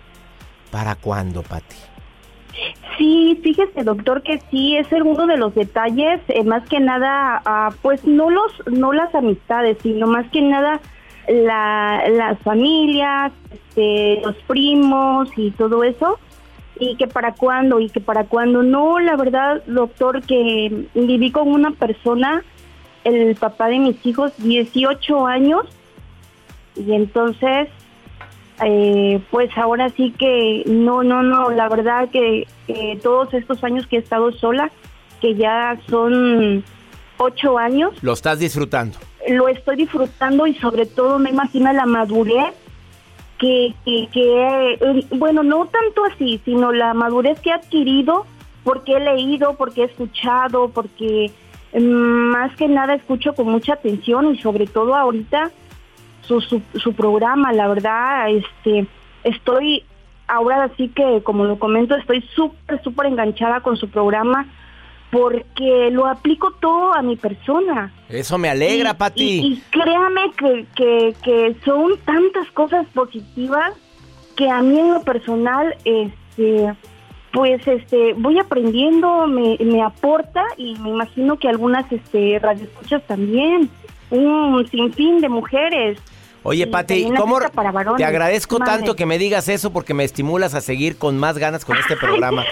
¿Para 0.70 0.94
cuándo, 0.94 1.42
Pati? 1.42 1.76
Sí, 2.98 3.40
fíjese, 3.42 3.84
doctor, 3.84 4.22
que 4.22 4.40
sí, 4.52 4.78
es 4.78 4.88
uno 4.92 5.26
de 5.26 5.38
los 5.38 5.56
detalles, 5.56 6.22
eh, 6.28 6.44
más 6.44 6.68
que 6.70 6.80
nada, 6.80 7.42
ah, 7.46 7.72
pues 7.82 8.06
no 8.06 8.30
los, 8.30 8.52
no 8.68 8.94
las 8.94 9.14
amistades, 9.16 9.78
sino 9.82 10.06
más 10.06 10.30
que 10.32 10.42
nada 10.42 10.80
la, 11.28 12.04
las 12.10 12.40
familias, 12.40 13.32
este, 13.52 14.22
los 14.24 14.36
primos 14.48 15.30
y 15.38 15.52
todo 15.52 15.84
eso, 15.84 16.20
y 16.80 16.96
que 16.98 17.08
para 17.08 17.34
cuándo, 17.34 17.80
y 17.80 17.90
que 17.90 18.00
para 18.00 18.26
cuándo. 18.26 18.62
No, 18.62 19.00
la 19.00 19.16
verdad, 19.16 19.64
doctor, 19.66 20.22
que 20.22 20.88
viví 20.94 21.32
con 21.32 21.48
una 21.52 21.72
persona, 21.72 22.44
el 23.04 23.36
papá 23.36 23.70
de 23.70 23.80
mis 23.80 24.06
hijos, 24.06 24.34
18 24.38 25.26
años, 25.26 25.66
y 26.76 26.94
entonces 26.94 27.70
eh, 28.66 29.22
pues 29.32 29.50
ahora 29.58 29.90
sí 29.90 30.14
que 30.18 30.64
no, 30.66 31.04
no, 31.04 31.24
no, 31.24 31.50
la 31.52 31.70
verdad 31.70 32.10
que 32.10 32.48
eh, 32.68 33.00
todos 33.02 33.34
estos 33.34 33.64
años 33.64 33.88
que 33.88 33.98
he 33.98 34.00
estado 34.00 34.32
sola, 34.34 34.72
que 35.22 35.36
ya 35.36 35.78
son 35.90 36.64
ocho 37.18 37.58
años, 37.58 37.94
Lo 38.02 38.14
estás 38.14 38.40
disfrutando. 38.40 38.98
lo 39.30 39.48
estoy 39.48 39.76
disfrutando 39.78 40.48
y 40.48 40.56
sobre 40.56 40.86
todo 40.86 41.20
me 41.20 41.30
imagino 41.30 41.72
la 41.74 41.86
madurez 41.86 42.54
que, 43.38 43.74
que, 43.86 44.08
que, 44.12 44.76
eh, 44.82 45.06
bueno, 45.12 45.44
no 45.44 45.66
tanto 45.68 46.06
así, 46.06 46.42
sino 46.46 46.72
la 46.72 46.94
madurez 46.94 47.40
que 47.40 47.50
he 47.50 47.54
adquirido 47.54 48.26
porque 48.64 48.94
he 48.94 49.00
leído, 49.00 49.56
porque 49.56 49.82
he 49.82 49.86
escuchado, 49.86 50.70
porque 50.70 51.32
mm, 51.74 51.80
más 51.82 52.56
que 52.56 52.68
nada 52.68 52.94
escucho 52.96 53.34
con 53.34 53.48
mucha 53.50 53.74
atención 53.74 54.34
y 54.34 54.40
sobre 54.42 54.68
todo 54.68 54.96
ahorita 54.96 55.52
su, 56.28 56.42
su, 56.42 56.62
su 56.76 56.94
programa, 56.94 57.52
la 57.54 57.68
verdad, 57.68 58.30
este, 58.30 58.88
estoy 59.24 59.84
ahora 60.28 60.70
sí 60.78 60.90
que, 60.90 61.22
como 61.24 61.46
lo 61.46 61.60
comento, 61.60 61.96
estoy 61.96 62.22
súper, 62.36 62.82
súper 62.84 63.08
enganchada 63.08 63.62
con 63.62 63.78
su 63.78 63.90
programa 63.90 64.46
porque 65.12 65.90
lo 65.92 66.08
aplico 66.08 66.52
todo 66.60 66.94
a 66.94 67.02
mi 67.04 67.16
persona. 67.16 67.94
Eso 68.10 68.38
me 68.40 68.50
alegra, 68.50 68.92
Y- 68.92 68.94
Pati. 68.96 69.24
Y, 69.24 69.46
y 69.54 69.64
créame 69.70 70.32
que, 70.38 70.66
que, 70.76 71.16
que 71.24 71.56
son 71.64 71.98
tantas 72.04 72.50
cosas 72.52 72.88
positivas 72.94 73.74
que 74.36 74.50
a 74.50 74.62
mí 74.64 74.80
en 74.80 74.94
lo 74.96 75.02
personal, 75.02 75.76
este, 75.86 76.74
pues 77.32 77.68
este, 77.68 78.14
voy 78.14 78.40
aprendiendo, 78.40 79.28
me, 79.28 79.58
me 79.64 79.84
aporta 79.84 80.44
y 80.58 80.76
me 80.80 80.90
imagino 80.90 81.38
que 81.38 81.48
algunas 81.48 81.92
este, 81.92 82.40
radioescuchas 82.40 83.04
también, 83.06 83.70
un 84.10 84.68
sinfín 84.72 85.20
de 85.22 85.30
mujeres. 85.30 86.00
Oye, 86.44 86.68
Pati, 86.68 87.10
¿cómo? 87.18 87.40
Te 87.98 88.04
agradezco 88.06 88.60
Mande. 88.60 88.72
tanto 88.76 88.96
que 88.96 89.06
me 89.06 89.18
digas 89.18 89.48
eso 89.48 89.72
porque 89.72 89.94
me 89.94 90.04
estimulas 90.04 90.54
a 90.56 90.62
seguir 90.62 90.98
con 90.98 91.18
más 91.18 91.38
ganas 91.38 91.64
con 91.66 91.78
este 91.78 91.96
programa. 91.96 92.44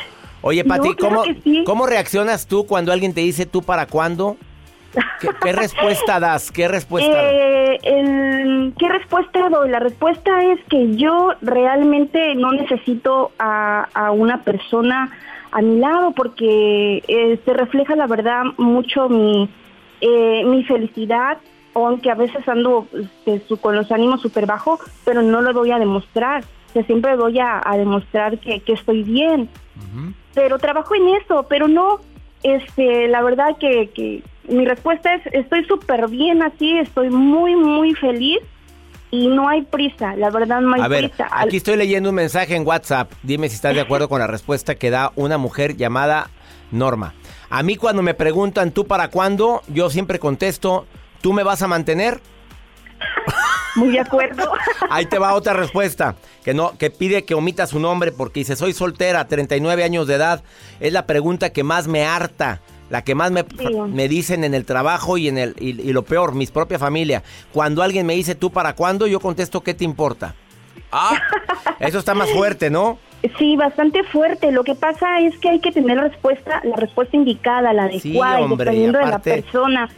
Oye, 0.42 0.64
Pati, 0.64 0.90
No, 0.90 0.96
claro 0.96 1.16
¿cómo, 1.24 1.40
sí. 1.44 1.64
¿cómo 1.66 1.86
reaccionas 1.88 2.48
tú 2.48 2.66
cuando 2.66 2.92
alguien 2.94 3.14
te 3.14 3.22
dice 3.22 3.46
tú 3.46 3.62
para 3.62 3.86
cuándo? 3.88 4.38
¿Qué, 5.20 5.30
qué 5.42 5.52
respuesta 5.54 6.20
das? 6.20 6.52
¿Qué 6.52 6.68
respuesta? 6.68 7.12
Eh, 7.14 7.80
el- 7.84 8.74
¿Qué 8.80 8.88
respuesta 8.90 9.50
doy? 9.50 9.70
La 9.70 9.80
respuesta 9.80 10.42
es 10.46 10.60
que 10.70 10.96
yo 10.96 11.32
realmente 11.42 12.34
no 12.36 12.52
necesito 12.54 13.32
a, 13.40 13.88
a 13.94 14.12
una 14.12 14.42
persona 14.44 15.12
a 15.52 15.62
mi 15.62 15.80
lado 15.80 16.12
porque 16.12 17.04
eh, 17.08 17.40
se 17.44 17.54
refleja 17.54 17.96
la 17.98 18.08
verdad 18.08 18.44
mucho 18.58 19.10
mi, 19.10 19.50
eh, 20.00 20.44
mi 20.46 20.64
felicidad, 20.64 21.38
aunque 21.74 22.12
a 22.12 22.16
veces 22.16 22.48
ando 22.48 22.88
este, 23.26 23.56
con 23.58 23.76
los 23.76 23.92
ánimos 23.92 24.22
súper 24.22 24.46
bajo, 24.46 24.80
pero 25.06 25.22
no 25.22 25.42
lo 25.42 25.54
voy 25.54 25.72
a 25.72 25.80
demostrar. 25.80 26.44
O 26.70 26.74
sea, 26.74 26.84
siempre 26.84 27.16
voy 27.16 27.40
a, 27.40 27.62
a 27.64 27.78
demostrar 27.78 28.40
que, 28.40 28.62
que 28.62 28.74
estoy 28.74 29.04
bien 29.04 29.50
pero 30.34 30.60
trabajo 30.60 30.96
en 30.96 31.10
eso, 31.16 31.46
pero 31.50 31.68
no, 31.68 32.00
este, 32.44 33.08
la 33.08 33.22
verdad 33.22 33.58
que, 33.60 33.90
que 33.94 34.24
mi 34.48 34.66
respuesta 34.66 35.14
es, 35.14 35.22
estoy 35.34 35.66
súper 35.66 36.08
bien 36.08 36.42
así, 36.42 36.78
estoy 36.78 37.10
muy, 37.10 37.56
muy 37.56 37.94
feliz 37.94 38.40
y 39.10 39.28
no 39.28 39.50
hay 39.50 39.64
prisa, 39.64 40.16
la 40.16 40.30
verdad 40.30 40.62
no 40.62 40.74
hay 40.74 40.82
A 40.82 40.88
ver, 40.88 41.10
prisa. 41.10 41.28
Aquí 41.32 41.58
estoy 41.58 41.76
leyendo 41.76 42.10
un 42.10 42.16
mensaje 42.16 42.56
en 42.56 42.66
WhatsApp. 42.66 43.12
Dime 43.24 43.50
si 43.50 43.56
estás 43.56 43.76
de 43.76 43.82
acuerdo 43.82 44.08
con 44.08 44.20
la 44.20 44.28
respuesta 44.36 44.76
que 44.76 44.90
da 44.90 45.12
una 45.16 45.38
mujer 45.38 45.76
llamada 45.76 46.30
Norma. 46.72 47.14
A 47.50 47.64
mí 47.64 47.76
cuando 47.76 48.02
me 48.02 48.14
preguntan 48.14 48.72
tú 48.72 48.88
para 48.88 49.10
cuándo, 49.10 49.62
yo 49.68 49.90
siempre 49.90 50.20
contesto, 50.20 50.86
¿tú 51.22 51.34
me 51.34 51.44
vas 51.44 51.62
a 51.62 51.68
mantener? 51.68 52.20
Muy 53.76 53.92
de 53.92 54.00
acuerdo. 54.00 54.52
Ahí 54.90 55.06
te 55.06 55.18
va 55.18 55.34
otra 55.34 55.54
respuesta, 55.54 56.16
que 56.44 56.54
no 56.54 56.78
que 56.78 56.90
pide 56.90 57.24
que 57.24 57.36
omita 57.36 57.68
su 57.68 57.80
nombre 57.80 58.12
porque 58.12 58.42
dice, 58.42 58.56
"Soy 58.56 58.74
soltera, 58.74 59.28
39 59.28 59.84
años 59.84 60.08
de 60.08 60.16
edad." 60.16 60.44
Es 60.80 60.92
la 60.92 61.06
pregunta 61.06 61.52
que 61.52 61.64
más 61.64 61.88
me 61.88 62.06
harta, 62.06 62.60
la 62.90 63.04
que 63.04 63.16
más 63.16 63.32
me, 63.32 63.46
me 63.88 64.08
dicen 64.10 64.44
en 64.44 64.54
el 64.54 64.66
trabajo 64.66 65.18
y 65.18 65.30
en 65.30 65.38
el 65.38 65.56
y, 65.58 65.70
y 65.82 65.94
lo 65.94 66.04
peor, 66.04 66.34
mis 66.34 66.52
propia 66.52 66.80
familia. 66.80 67.24
Cuando 67.54 67.82
alguien 67.82 68.06
me 68.06 68.16
dice, 68.16 68.36
"¿Tú 68.36 68.52
para 68.52 68.76
cuándo?", 68.76 69.08
yo 69.08 69.20
contesto, 69.20 69.62
"¿Qué 69.62 69.74
te 69.74 69.86
importa?" 69.86 70.36
Ah, 70.92 71.22
eso 71.80 72.00
está 72.00 72.14
más 72.14 72.30
fuerte, 72.32 72.70
¿no? 72.70 73.00
Sí, 73.38 73.56
bastante 73.56 74.04
fuerte. 74.04 74.52
Lo 74.52 74.64
que 74.64 74.74
pasa 74.76 75.20
es 75.20 75.38
que 75.40 75.50
hay 75.50 75.60
que 75.60 75.72
tener 75.72 75.98
la 75.98 76.08
respuesta, 76.08 76.62
la 76.64 76.76
respuesta 76.76 77.16
indicada, 77.16 77.72
la 77.74 77.84
adecuada, 77.84 78.40
y 78.40 78.44
hombre, 78.44 78.56
y 78.56 78.58
dependiendo 78.66 79.00
de 79.00 79.06
la 79.06 79.20
persona. 79.20 79.90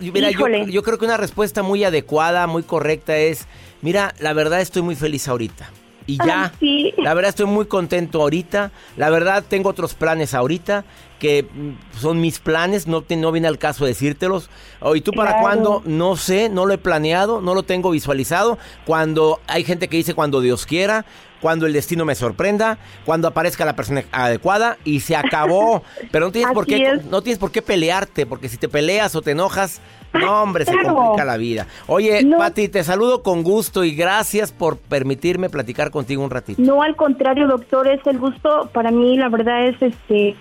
Y 0.00 0.10
mira, 0.10 0.30
yo, 0.30 0.82
creo 0.82 0.98
que 0.98 1.04
una 1.04 1.16
respuesta 1.18 1.62
muy 1.62 1.84
adecuada, 1.84 2.46
muy 2.46 2.62
correcta 2.62 3.16
es, 3.16 3.46
mira, 3.82 4.14
la 4.18 4.32
verdad 4.32 4.60
estoy 4.60 4.82
muy 4.82 4.96
feliz 4.96 5.28
ahorita. 5.28 5.70
Y 6.06 6.16
ya, 6.16 6.44
Ay, 6.44 6.50
sí. 6.58 6.94
la 6.96 7.12
verdad 7.14 7.28
estoy 7.28 7.46
muy 7.46 7.66
contento 7.66 8.22
ahorita. 8.22 8.72
La 8.96 9.10
verdad 9.10 9.44
tengo 9.46 9.68
otros 9.68 9.94
planes 9.94 10.32
ahorita 10.34 10.84
que 11.20 11.42
mm, 11.44 11.98
son 11.98 12.20
mis 12.20 12.38
planes, 12.40 12.88
no, 12.88 13.02
te- 13.02 13.16
no 13.16 13.30
viene 13.30 13.46
al 13.46 13.58
caso 13.58 13.84
decírtelos. 13.84 14.48
Oh, 14.80 14.96
¿Y 14.96 15.02
tú 15.02 15.12
para 15.12 15.32
Claro. 15.32 15.42
cuándo? 15.44 15.82
No 15.84 16.16
sé, 16.16 16.48
no 16.48 16.64
lo 16.66 16.72
he 16.72 16.78
planeado, 16.78 17.40
no 17.42 17.54
lo 17.54 17.62
tengo 17.62 17.90
visualizado. 17.90 18.58
Cuando 18.86 19.38
hay 19.46 19.62
gente 19.62 19.86
que 19.88 19.98
dice 19.98 20.14
cuando 20.14 20.40
Dios 20.40 20.64
quiera, 20.66 21.04
cuando 21.40 21.66
el 21.66 21.72
destino 21.72 22.04
me 22.04 22.14
sorprenda, 22.14 22.78
cuando 23.04 23.28
aparezca 23.28 23.64
la 23.64 23.76
persona 23.76 24.04
adecuada 24.12 24.76
y 24.84 25.00
se 25.00 25.16
acabó. 25.16 25.82
Pero 26.10 26.26
no 26.26 26.32
tienes 26.32 26.52
por 26.52 26.66
qué 26.66 26.82
es. 26.82 27.04
no 27.06 27.22
tienes 27.22 27.38
por 27.38 27.50
qué 27.50 27.62
pelearte, 27.62 28.26
porque 28.26 28.48
si 28.48 28.56
te 28.56 28.68
peleas 28.68 29.14
o 29.14 29.22
te 29.22 29.32
enojas, 29.32 29.80
no, 30.12 30.42
hombre, 30.42 30.64
se 30.64 30.72
complica 30.72 31.24
la 31.24 31.36
vida. 31.36 31.66
Oye, 31.86 32.24
No. 32.24 32.38
Pati, 32.38 32.68
te 32.68 32.82
saludo 32.84 33.22
con 33.22 33.42
gusto 33.42 33.84
y 33.84 33.94
gracias 33.94 34.52
por 34.52 34.76
permitirme 34.76 35.48
platicar 35.50 35.90
contigo 35.90 36.22
un 36.24 36.30
ratito. 36.30 36.60
No, 36.60 36.82
al 36.82 36.96
contrario, 36.96 37.46
doctor, 37.46 37.86
es 37.88 38.04
el 38.06 38.18
gusto 38.18 38.68
para 38.72 38.90
mí, 38.90 39.16
la 39.16 39.28
verdad 39.28 39.66
es, 39.66 39.80
este, 39.80 40.36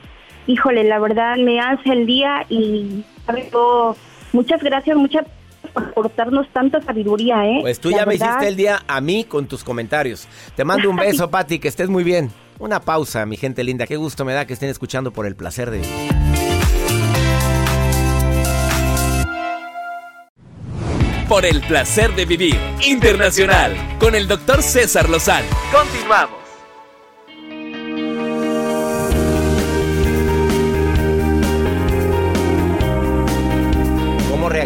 híjole, 0.48 0.84
la 0.84 1.00
verdad 1.00 1.38
me 1.38 1.60
hace 1.60 1.92
el 1.92 2.06
día 2.06 2.46
y 2.50 3.04
muchas 4.34 4.64
gracias, 4.64 4.98
muchas 4.98 5.26
por 5.70 5.84
aportarnos 5.84 6.48
tanta 6.54 6.82
sabiduría, 6.82 7.46
¿eh? 7.46 7.60
Pues 7.62 7.80
tú 7.80 7.90
La 7.90 7.98
ya 7.98 8.06
me 8.06 8.16
hiciste 8.16 8.48
el 8.48 8.56
día 8.56 8.82
a 8.88 9.02
mí 9.02 9.24
con 9.24 9.48
tus 9.48 9.64
comentarios. 9.64 10.28
Te 10.56 10.66
mando 10.66 10.90
un 10.90 10.96
beso, 10.98 11.30
Pati, 11.30 11.60
que 11.60 11.68
estés 11.68 11.90
muy 11.90 12.04
bien. 12.04 12.32
Una 12.60 12.82
pausa, 12.82 13.26
mi 13.26 13.38
gente 13.38 13.64
linda. 13.64 13.88
Qué 13.88 13.96
gusto 13.96 14.26
me 14.26 14.34
da 14.34 14.46
que 14.46 14.54
estén 14.54 14.70
escuchando 14.70 15.12
por 15.12 15.26
el 15.26 15.36
placer 15.36 15.72
de 15.72 15.78
vivir. 15.78 16.10
Por 21.28 21.46
el 21.46 21.62
placer 21.62 22.16
de 22.16 22.26
vivir 22.26 22.60
internacional 22.86 23.76
con 24.00 24.16
el 24.16 24.28
doctor 24.28 24.64
César 24.64 25.08
Lozano. 25.10 25.48
Continuamos. 25.72 26.39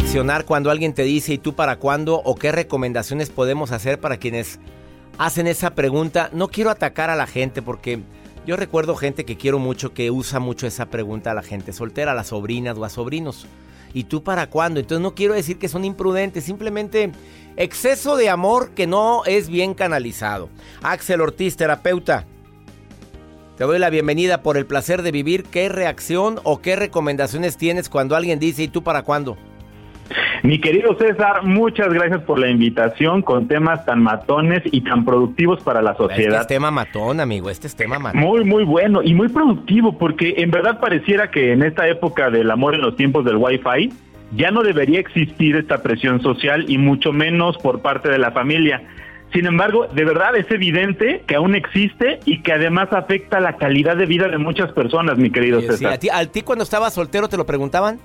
Reaccionar 0.04 0.44
cuando 0.44 0.70
alguien 0.70 0.92
te 0.92 1.02
dice 1.02 1.32
y 1.32 1.38
tú 1.38 1.54
para 1.54 1.76
cuándo? 1.76 2.20
¿O 2.26 2.34
qué 2.34 2.52
recomendaciones 2.52 3.30
podemos 3.30 3.72
hacer 3.72 3.98
para 3.98 4.18
quienes 4.18 4.60
hacen 5.16 5.46
esa 5.46 5.74
pregunta? 5.74 6.28
No 6.34 6.48
quiero 6.48 6.68
atacar 6.68 7.08
a 7.08 7.16
la 7.16 7.26
gente 7.26 7.62
porque 7.62 8.00
yo 8.46 8.56
recuerdo 8.56 8.96
gente 8.96 9.24
que 9.24 9.38
quiero 9.38 9.58
mucho 9.58 9.94
que 9.94 10.10
usa 10.10 10.40
mucho 10.40 10.66
esa 10.66 10.86
pregunta 10.90 11.30
a 11.30 11.34
la 11.34 11.42
gente 11.42 11.72
soltera, 11.72 12.12
a 12.12 12.14
las 12.14 12.28
sobrinas 12.28 12.76
o 12.76 12.84
a 12.84 12.90
sobrinos. 12.90 13.46
¿Y 13.94 14.04
tú 14.04 14.22
para 14.22 14.50
cuándo? 14.50 14.78
Entonces 14.78 15.02
no 15.02 15.14
quiero 15.14 15.32
decir 15.32 15.58
que 15.58 15.70
son 15.70 15.86
imprudentes, 15.86 16.44
simplemente 16.44 17.10
exceso 17.56 18.16
de 18.16 18.28
amor 18.28 18.72
que 18.72 18.86
no 18.86 19.24
es 19.24 19.48
bien 19.48 19.72
canalizado. 19.72 20.50
Axel 20.82 21.22
Ortiz, 21.22 21.56
terapeuta. 21.56 22.26
Te 23.56 23.64
doy 23.64 23.78
la 23.78 23.88
bienvenida 23.88 24.42
por 24.42 24.58
el 24.58 24.66
placer 24.66 25.00
de 25.00 25.12
vivir. 25.12 25.44
¿Qué 25.44 25.70
reacción 25.70 26.40
o 26.44 26.60
qué 26.60 26.76
recomendaciones 26.76 27.56
tienes 27.56 27.88
cuando 27.88 28.14
alguien 28.16 28.38
dice 28.38 28.64
y 28.64 28.68
tú 28.68 28.84
para 28.84 29.02
cuándo? 29.02 29.38
Mi 30.44 30.58
querido 30.58 30.94
César, 30.98 31.42
muchas 31.42 31.88
gracias 31.90 32.20
por 32.24 32.38
la 32.38 32.50
invitación 32.50 33.22
con 33.22 33.48
temas 33.48 33.82
tan 33.86 34.02
matones 34.02 34.60
y 34.66 34.82
tan 34.82 35.02
productivos 35.06 35.62
para 35.62 35.80
la 35.80 35.92
Este 35.92 36.02
sociedad. 36.04 36.40
es 36.42 36.46
tema 36.46 36.70
matón, 36.70 37.18
amigo. 37.20 37.48
Este 37.48 37.66
es 37.66 37.74
tema 37.74 37.98
matón. 37.98 38.20
Muy, 38.20 38.44
muy 38.44 38.62
bueno 38.62 39.02
y 39.02 39.14
muy 39.14 39.30
productivo 39.30 39.96
porque 39.96 40.34
en 40.36 40.50
verdad 40.50 40.80
pareciera 40.80 41.30
que 41.30 41.52
en 41.52 41.62
esta 41.62 41.88
época 41.88 42.28
del 42.28 42.50
amor 42.50 42.74
en 42.74 42.82
los 42.82 42.94
tiempos 42.94 43.24
del 43.24 43.36
Wi-Fi 43.36 43.90
ya 44.36 44.50
no 44.50 44.62
debería 44.62 45.00
existir 45.00 45.56
esta 45.56 45.82
presión 45.82 46.20
social 46.20 46.66
y 46.68 46.76
mucho 46.76 47.10
menos 47.10 47.56
por 47.56 47.80
parte 47.80 48.10
de 48.10 48.18
la 48.18 48.30
familia. 48.30 48.82
Sin 49.32 49.46
embargo, 49.46 49.86
de 49.94 50.04
verdad 50.04 50.36
es 50.36 50.50
evidente 50.50 51.24
que 51.26 51.36
aún 51.36 51.54
existe 51.54 52.20
y 52.26 52.42
que 52.42 52.52
además 52.52 52.92
afecta 52.92 53.40
la 53.40 53.56
calidad 53.56 53.96
de 53.96 54.04
vida 54.04 54.28
de 54.28 54.36
muchas 54.36 54.70
personas, 54.72 55.16
mi 55.16 55.30
querido 55.30 55.60
Sí, 55.60 55.68
sí, 55.68 55.72
César. 55.72 55.94
¿a, 55.94 55.98
ti, 55.98 56.08
¿A 56.12 56.26
ti 56.26 56.42
cuando 56.42 56.64
estabas 56.64 56.92
soltero 56.92 57.28
te 57.28 57.38
lo 57.38 57.46
preguntaban? 57.46 57.98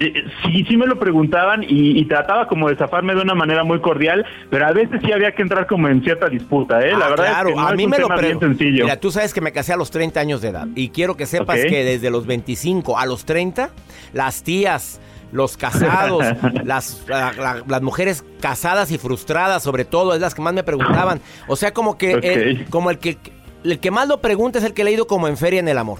Eh, 0.00 0.24
Sí, 0.44 0.64
sí 0.68 0.76
me 0.76 0.86
lo 0.86 0.98
preguntaban 0.98 1.62
y, 1.62 1.98
y 2.00 2.04
trataba 2.06 2.48
como 2.48 2.68
de 2.68 2.76
zafarme 2.76 3.14
de 3.14 3.20
una 3.20 3.34
manera 3.34 3.62
muy 3.64 3.80
cordial, 3.80 4.24
pero 4.50 4.66
a 4.66 4.72
veces 4.72 5.00
sí 5.04 5.12
había 5.12 5.32
que 5.32 5.42
entrar 5.42 5.66
como 5.66 5.88
en 5.88 6.02
cierta 6.02 6.28
disputa, 6.28 6.80
¿eh? 6.80 6.92
La 6.92 7.06
Ah, 7.06 7.10
verdad 7.10 7.24
claro, 7.26 7.48
es 7.50 7.54
que 7.54 7.60
no 7.60 7.68
a 7.68 7.72
mí 7.74 7.86
me 7.86 7.98
lo 7.98 8.08
preguntan. 8.08 8.56
Mira, 8.58 8.96
tú 8.98 9.10
sabes 9.12 9.32
que 9.34 9.40
me 9.40 9.52
casé 9.52 9.72
a 9.72 9.76
los 9.76 9.90
30 9.90 10.18
años 10.18 10.40
de 10.40 10.48
edad 10.48 10.66
y 10.74 10.88
quiero 10.88 11.16
que 11.16 11.26
sepas 11.26 11.58
que 11.68 11.84
desde 11.84 12.10
los 12.10 12.26
25 12.26 12.98
a 12.98 13.04
los 13.06 13.24
30, 13.26 13.70
las 14.14 14.42
tías, 14.42 15.00
los 15.32 15.56
casados, 15.58 16.24
las, 16.64 17.04
la- 17.06 17.32
la- 17.34 17.62
las 17.66 17.82
mujeres 17.82 18.24
casadas 18.40 18.90
y 18.90 18.98
frustradas, 18.98 19.62
sobre 19.62 19.84
todo, 19.84 20.14
es 20.14 20.20
las 20.20 20.34
que 20.34 20.42
más 20.42 20.54
me 20.54 20.62
preguntaban. 20.64 21.20
O 21.46 21.56
sea, 21.56 21.72
como 21.72 21.98
que, 21.98 22.12
el, 22.12 22.64
como 22.70 22.90
el 22.90 22.98
que 22.98 23.18
el 23.62 23.78
que 23.78 23.90
más 23.90 24.08
lo 24.08 24.20
pregunta 24.22 24.58
es 24.58 24.64
el 24.64 24.72
que 24.72 24.82
le 24.82 24.90
ha 24.90 24.94
ido 24.94 25.06
como 25.06 25.28
en 25.28 25.36
feria 25.36 25.60
en 25.60 25.68
el 25.68 25.76
amor. 25.76 25.98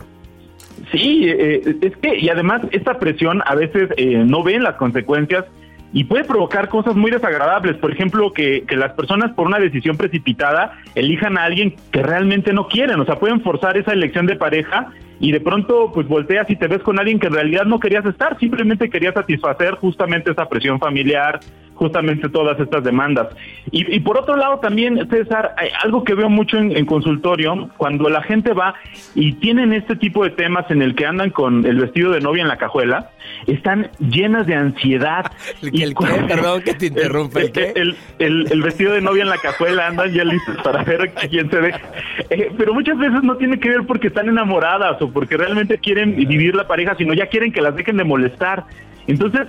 Sí, 0.92 1.28
eh, 1.28 1.76
es 1.82 1.96
que, 1.98 2.18
y 2.18 2.28
además 2.28 2.62
esta 2.72 2.98
presión 2.98 3.42
a 3.44 3.54
veces 3.54 3.90
eh, 3.96 4.24
no 4.26 4.42
ven 4.42 4.62
las 4.62 4.76
consecuencias 4.76 5.44
y 5.92 6.04
puede 6.04 6.24
provocar 6.24 6.68
cosas 6.68 6.94
muy 6.94 7.10
desagradables. 7.10 7.76
Por 7.76 7.92
ejemplo, 7.92 8.32
que, 8.32 8.64
que 8.66 8.76
las 8.76 8.92
personas 8.92 9.32
por 9.32 9.46
una 9.46 9.58
decisión 9.58 9.96
precipitada 9.96 10.78
elijan 10.94 11.36
a 11.36 11.44
alguien 11.44 11.74
que 11.90 12.02
realmente 12.02 12.52
no 12.52 12.68
quieren. 12.68 13.00
O 13.00 13.04
sea, 13.04 13.16
pueden 13.16 13.40
forzar 13.42 13.76
esa 13.76 13.92
elección 13.92 14.26
de 14.26 14.36
pareja 14.36 14.88
y 15.18 15.32
de 15.32 15.40
pronto 15.40 15.90
pues 15.92 16.08
volteas 16.08 16.48
y 16.48 16.56
te 16.56 16.66
ves 16.66 16.82
con 16.82 16.98
alguien 16.98 17.18
que 17.18 17.26
en 17.26 17.34
realidad 17.34 17.64
no 17.64 17.80
querías 17.80 18.06
estar. 18.06 18.38
Simplemente 18.38 18.88
querías 18.88 19.14
satisfacer 19.14 19.74
justamente 19.74 20.30
esa 20.30 20.48
presión 20.48 20.78
familiar, 20.78 21.40
justamente 21.80 22.28
todas 22.28 22.60
estas 22.60 22.84
demandas. 22.84 23.28
Y, 23.70 23.96
y 23.96 24.00
por 24.00 24.18
otro 24.18 24.36
lado 24.36 24.58
también, 24.58 25.08
César, 25.08 25.54
hay 25.56 25.70
algo 25.82 26.04
que 26.04 26.12
veo 26.12 26.28
mucho 26.28 26.58
en, 26.58 26.76
en, 26.76 26.84
consultorio, 26.84 27.70
cuando 27.78 28.10
la 28.10 28.22
gente 28.22 28.52
va 28.52 28.74
y 29.14 29.32
tienen 29.36 29.72
este 29.72 29.96
tipo 29.96 30.22
de 30.22 30.28
temas 30.28 30.70
en 30.70 30.82
el 30.82 30.94
que 30.94 31.06
andan 31.06 31.30
con 31.30 31.64
el 31.64 31.80
vestido 31.80 32.12
de 32.12 32.20
novia 32.20 32.42
en 32.42 32.48
la 32.48 32.58
cajuela, 32.58 33.12
están 33.46 33.90
llenas 33.98 34.46
de 34.46 34.56
ansiedad. 34.56 35.32
el, 35.62 35.82
el, 35.82 35.94
perdón 36.28 36.60
que 36.60 36.74
te 36.74 36.86
interrumpa. 36.86 37.40
El, 37.40 37.50
el, 37.56 37.96
el, 38.18 38.52
el, 38.52 38.62
vestido 38.62 38.92
de 38.92 39.00
novia 39.00 39.22
en 39.22 39.30
la 39.30 39.38
cajuela 39.38 39.86
andan 39.86 40.12
ya 40.12 40.24
listos 40.24 40.58
para 40.62 40.84
ver 40.84 41.00
a 41.16 41.28
quién 41.28 41.50
se 41.50 41.60
deja. 41.62 41.80
Eh, 42.28 42.52
pero 42.58 42.74
muchas 42.74 42.98
veces 42.98 43.22
no 43.22 43.38
tiene 43.38 43.58
que 43.58 43.70
ver 43.70 43.86
porque 43.86 44.08
están 44.08 44.28
enamoradas 44.28 45.00
o 45.00 45.10
porque 45.10 45.38
realmente 45.38 45.78
quieren 45.78 46.14
vivir 46.14 46.54
la 46.54 46.68
pareja, 46.68 46.94
sino 46.96 47.14
ya 47.14 47.28
quieren 47.28 47.52
que 47.52 47.62
las 47.62 47.74
dejen 47.74 47.96
de 47.96 48.04
molestar. 48.04 48.66
Entonces, 49.06 49.48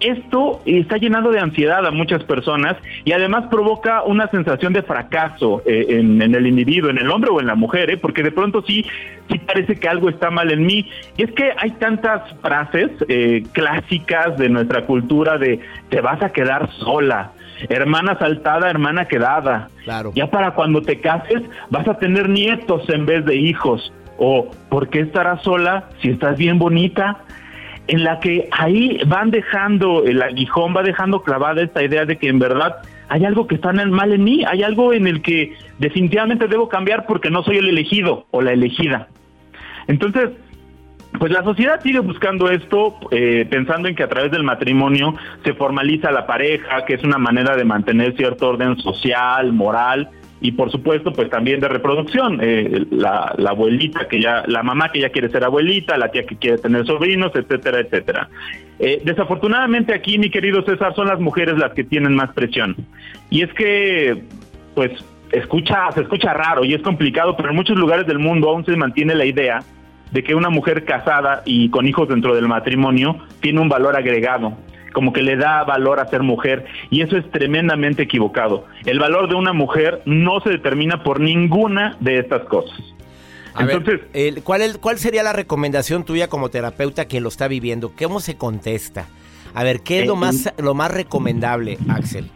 esto 0.00 0.60
está 0.64 0.96
llenando 0.96 1.30
de 1.30 1.40
ansiedad 1.40 1.84
a 1.86 1.90
muchas 1.90 2.22
personas 2.24 2.76
y 3.04 3.12
además 3.12 3.46
provoca 3.50 4.02
una 4.02 4.28
sensación 4.28 4.72
de 4.72 4.82
fracaso 4.82 5.62
eh, 5.66 5.86
en, 5.88 6.22
en, 6.22 6.34
el 6.34 6.46
individuo, 6.46 6.90
en 6.90 6.98
el 6.98 7.10
hombre 7.10 7.30
o 7.30 7.40
en 7.40 7.46
la 7.46 7.54
mujer, 7.54 7.90
¿eh? 7.90 7.96
porque 7.96 8.22
de 8.22 8.30
pronto 8.30 8.62
sí, 8.62 8.84
sí 9.30 9.38
parece 9.38 9.76
que 9.76 9.88
algo 9.88 10.08
está 10.08 10.30
mal 10.30 10.50
en 10.52 10.64
mí. 10.64 10.88
Y 11.16 11.24
es 11.24 11.32
que 11.32 11.52
hay 11.56 11.70
tantas 11.72 12.22
frases 12.40 12.90
eh, 13.08 13.44
clásicas 13.52 14.38
de 14.38 14.48
nuestra 14.48 14.86
cultura 14.86 15.38
de 15.38 15.60
te 15.88 16.00
vas 16.00 16.22
a 16.22 16.30
quedar 16.30 16.70
sola, 16.78 17.32
hermana 17.68 18.18
saltada, 18.18 18.70
hermana 18.70 19.06
quedada. 19.06 19.68
Claro. 19.84 20.12
Ya 20.14 20.28
para 20.28 20.52
cuando 20.52 20.82
te 20.82 21.00
cases 21.00 21.42
vas 21.70 21.88
a 21.88 21.98
tener 21.98 22.28
nietos 22.28 22.88
en 22.88 23.06
vez 23.06 23.24
de 23.24 23.36
hijos. 23.36 23.92
O 24.20 24.50
¿por 24.68 24.88
qué 24.88 25.00
estarás 25.00 25.42
sola 25.42 25.90
si 26.02 26.10
estás 26.10 26.36
bien 26.36 26.58
bonita? 26.58 27.18
En 27.88 28.04
la 28.04 28.20
que 28.20 28.48
ahí 28.52 29.00
van 29.06 29.30
dejando, 29.30 30.04
el 30.04 30.22
aguijón 30.22 30.76
va 30.76 30.82
dejando 30.82 31.22
clavada 31.22 31.62
esta 31.62 31.82
idea 31.82 32.04
de 32.04 32.18
que 32.18 32.28
en 32.28 32.38
verdad 32.38 32.76
hay 33.08 33.24
algo 33.24 33.46
que 33.46 33.54
está 33.54 33.72
mal 33.72 34.12
en 34.12 34.22
mí, 34.22 34.44
hay 34.46 34.62
algo 34.62 34.92
en 34.92 35.06
el 35.06 35.22
que 35.22 35.54
definitivamente 35.78 36.46
debo 36.48 36.68
cambiar 36.68 37.06
porque 37.06 37.30
no 37.30 37.42
soy 37.42 37.56
el 37.56 37.68
elegido 37.68 38.26
o 38.30 38.42
la 38.42 38.52
elegida. 38.52 39.08
Entonces, 39.86 40.30
pues 41.18 41.32
la 41.32 41.42
sociedad 41.42 41.80
sigue 41.82 42.00
buscando 42.00 42.50
esto, 42.50 42.96
eh, 43.10 43.46
pensando 43.50 43.88
en 43.88 43.96
que 43.96 44.02
a 44.02 44.08
través 44.08 44.30
del 44.30 44.44
matrimonio 44.44 45.14
se 45.42 45.54
formaliza 45.54 46.10
la 46.10 46.26
pareja, 46.26 46.84
que 46.84 46.94
es 46.94 47.02
una 47.02 47.16
manera 47.16 47.56
de 47.56 47.64
mantener 47.64 48.14
cierto 48.16 48.50
orden 48.50 48.78
social, 48.78 49.52
moral, 49.54 50.10
y 50.40 50.52
por 50.52 50.70
supuesto 50.70 51.12
pues 51.12 51.30
también 51.30 51.60
de 51.60 51.68
reproducción. 51.68 52.38
Eh, 52.42 52.86
la, 52.90 53.34
abuelita 53.48 54.06
que 54.08 54.20
ya 54.20 54.44
la 54.46 54.62
mamá 54.62 54.92
que 54.92 55.00
ya 55.00 55.10
quiere 55.10 55.28
ser 55.30 55.44
abuelita 55.44 55.96
la 55.96 56.10
tía 56.10 56.26
que 56.26 56.36
quiere 56.36 56.58
tener 56.58 56.86
sobrinos 56.86 57.32
etcétera 57.34 57.80
etcétera. 57.80 58.28
Eh, 58.78 59.00
desafortunadamente 59.04 59.94
aquí 59.94 60.18
mi 60.18 60.30
querido 60.30 60.62
César 60.62 60.94
son 60.94 61.08
las 61.08 61.18
mujeres 61.18 61.58
las 61.58 61.72
que 61.72 61.84
tienen 61.84 62.14
más 62.14 62.32
presión. 62.32 62.76
Y 63.30 63.42
es 63.42 63.52
que 63.54 64.22
pues 64.74 64.92
escucha 65.32 65.90
se 65.92 66.02
escucha 66.02 66.32
raro 66.32 66.64
y 66.64 66.74
es 66.74 66.82
complicado 66.82 67.36
pero 67.36 67.50
en 67.50 67.56
muchos 67.56 67.76
lugares 67.76 68.06
del 68.06 68.18
mundo 68.18 68.48
aún 68.50 68.64
se 68.64 68.76
mantiene 68.76 69.14
la 69.14 69.24
idea 69.24 69.60
de 70.12 70.22
que 70.22 70.34
una 70.34 70.48
mujer 70.48 70.84
casada 70.84 71.42
y 71.44 71.68
con 71.68 71.86
hijos 71.86 72.08
dentro 72.08 72.34
del 72.34 72.48
matrimonio 72.48 73.18
tiene 73.40 73.60
un 73.60 73.68
valor 73.68 73.94
agregado 73.96 74.56
como 74.92 75.12
que 75.12 75.22
le 75.22 75.36
da 75.36 75.64
valor 75.64 76.00
a 76.00 76.08
ser 76.08 76.22
mujer 76.22 76.66
y 76.90 77.02
eso 77.02 77.16
es 77.16 77.30
tremendamente 77.30 78.02
equivocado. 78.02 78.66
El 78.84 78.98
valor 78.98 79.28
de 79.28 79.34
una 79.34 79.52
mujer 79.52 80.02
no 80.04 80.40
se 80.40 80.50
determina 80.50 81.02
por 81.02 81.20
ninguna 81.20 81.96
de 82.00 82.18
estas 82.18 82.42
cosas. 82.44 82.78
A 83.54 83.62
Entonces, 83.62 84.00
ver, 84.12 84.42
¿cuál, 84.42 84.62
el, 84.62 84.78
¿cuál 84.78 84.98
sería 84.98 85.22
la 85.22 85.32
recomendación 85.32 86.04
tuya 86.04 86.28
como 86.28 86.48
terapeuta 86.48 87.08
que 87.08 87.20
lo 87.20 87.28
está 87.28 87.48
viviendo? 87.48 87.92
¿Cómo 87.98 88.20
se 88.20 88.36
contesta? 88.36 89.06
A 89.54 89.64
ver, 89.64 89.80
¿qué 89.80 90.00
es 90.00 90.06
lo 90.06 90.14
más, 90.14 90.52
lo 90.58 90.74
más 90.74 90.90
recomendable, 90.90 91.78
Axel? 91.88 92.30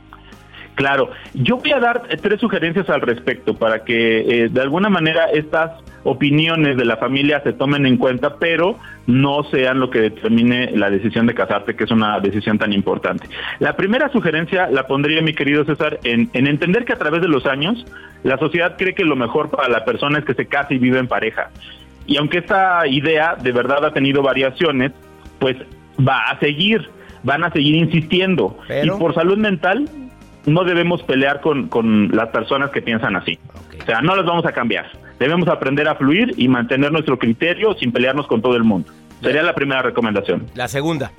Claro, 0.75 1.11
yo 1.35 1.59
voy 1.59 1.71
a 1.73 1.79
dar 1.79 2.09
tres 2.23 2.41
sugerencias 2.41 2.88
al 2.88 3.03
respecto 3.03 3.55
para 3.55 3.85
que 3.85 4.45
eh, 4.45 4.49
de 4.49 4.61
alguna 4.61 4.88
manera 4.88 5.27
estas 5.31 5.73
opiniones 6.05 6.77
de 6.77 6.85
la 6.85 6.97
familia 6.97 7.43
se 7.43 7.53
tomen 7.53 7.87
en 7.87 7.97
cuenta, 7.97 8.37
pero 8.37 8.79
no 9.07 9.45
sean 9.45 9.81
lo 9.81 9.91
que 9.91 10.01
determine 10.01 10.73
la 10.77 10.91
decisión 10.91 11.27
de 11.27 11.35
casarte, 11.35 11.75
que 11.75 11.85
es 11.85 11.91
una 11.91 12.19
decisión 12.21 12.59
tan 12.59 12.73
importante. 12.73 13.29
La 13.61 13.77
primera 13.77 14.11
sugerencia 14.11 14.69
la 14.71 14.87
pondría, 14.87 15.23
mi 15.23 15.35
querido 15.35 15.65
César, 15.65 16.01
en, 16.05 16.31
en 16.33 16.47
entender 16.47 16.85
que 16.85 16.93
a 16.93 16.99
través 16.99 17.21
de 17.21 17.29
los 17.29 17.47
años 17.47 17.85
la 18.23 18.38
sociedad 18.38 18.77
cree 18.77 18.95
que 18.95 19.05
lo 19.05 19.17
mejor 19.17 19.51
para 19.51 19.69
la 19.69 19.85
persona 19.85 20.19
es 20.19 20.25
que 20.25 20.35
se 20.35 20.47
case 20.47 20.75
y 20.75 20.79
vive 20.79 20.99
en 20.99 21.09
pareja. 21.09 21.51
Y 22.07 22.17
aunque 22.17 22.38
esta 22.38 22.87
idea 22.87 23.37
de 23.41 23.53
verdad 23.53 23.85
ha 23.85 23.93
tenido 23.93 24.23
variaciones, 24.23 24.93
pues 25.38 25.57
va 25.99 26.23
a 26.31 26.38
seguir, 26.41 26.88
van 27.23 27.45
a 27.45 27.51
seguir 27.51 27.77
insistiendo. 27.77 28.59
Pero... 28.67 28.97
Y 28.97 28.99
por 28.99 29.15
salud 29.15 29.38
mental 29.38 29.88
no 30.47 30.65
debemos 30.65 31.03
pelear 31.05 31.41
con, 31.41 31.69
con 31.69 32.09
las 32.09 32.29
personas 32.31 32.71
que 32.71 32.83
piensan 32.83 33.15
así. 33.15 33.38
Okay. 33.67 33.81
O 33.81 33.85
sea, 33.85 34.01
no 34.01 34.17
las 34.17 34.27
vamos 34.27 34.45
a 34.47 34.53
cambiar. 34.53 34.87
Debemos 35.18 35.48
aprender 35.48 35.88
a 35.88 35.94
fluir 35.94 36.35
y 36.37 36.48
mantener 36.48 36.92
nuestro 36.92 37.18
criterio 37.18 37.75
sin 37.75 37.92
pelearnos 37.92 38.27
con 38.27 38.42
todo 38.42 38.57
el 38.57 38.64
mundo. 38.64 38.90
Sería 39.20 39.42
la 39.42 39.55
primera 39.55 39.83
recomendación. 39.83 40.46
La 40.55 40.68
segunda. 40.68 41.12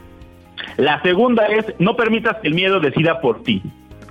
La 0.77 1.01
segunda 1.01 1.45
es, 1.47 1.65
no 1.79 1.95
permitas 1.95 2.37
que 2.37 2.47
el 2.47 2.53
miedo 2.53 2.79
decida 2.79 3.21
por 3.21 3.43
ti. 3.43 3.61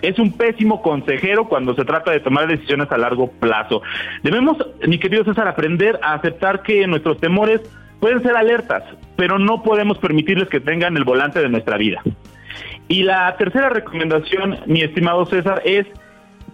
Es 0.00 0.18
un 0.18 0.32
pésimo 0.32 0.82
consejero 0.82 1.48
cuando 1.48 1.74
se 1.74 1.84
trata 1.84 2.10
de 2.10 2.20
tomar 2.20 2.48
decisiones 2.48 2.90
a 2.90 2.98
largo 2.98 3.30
plazo. 3.30 3.82
Debemos, 4.22 4.56
mi 4.86 4.98
querido 4.98 5.24
César, 5.24 5.46
aprender 5.46 5.98
a 6.02 6.14
aceptar 6.14 6.62
que 6.62 6.86
nuestros 6.86 7.20
temores 7.20 7.60
pueden 8.00 8.20
ser 8.22 8.36
alertas, 8.36 8.82
pero 9.16 9.38
no 9.38 9.62
podemos 9.62 9.98
permitirles 9.98 10.48
que 10.48 10.58
tengan 10.58 10.96
el 10.96 11.04
volante 11.04 11.40
de 11.40 11.48
nuestra 11.48 11.76
vida. 11.76 12.02
Y 12.88 13.04
la 13.04 13.36
tercera 13.36 13.68
recomendación, 13.68 14.58
mi 14.66 14.82
estimado 14.82 15.24
César, 15.26 15.62
es, 15.64 15.86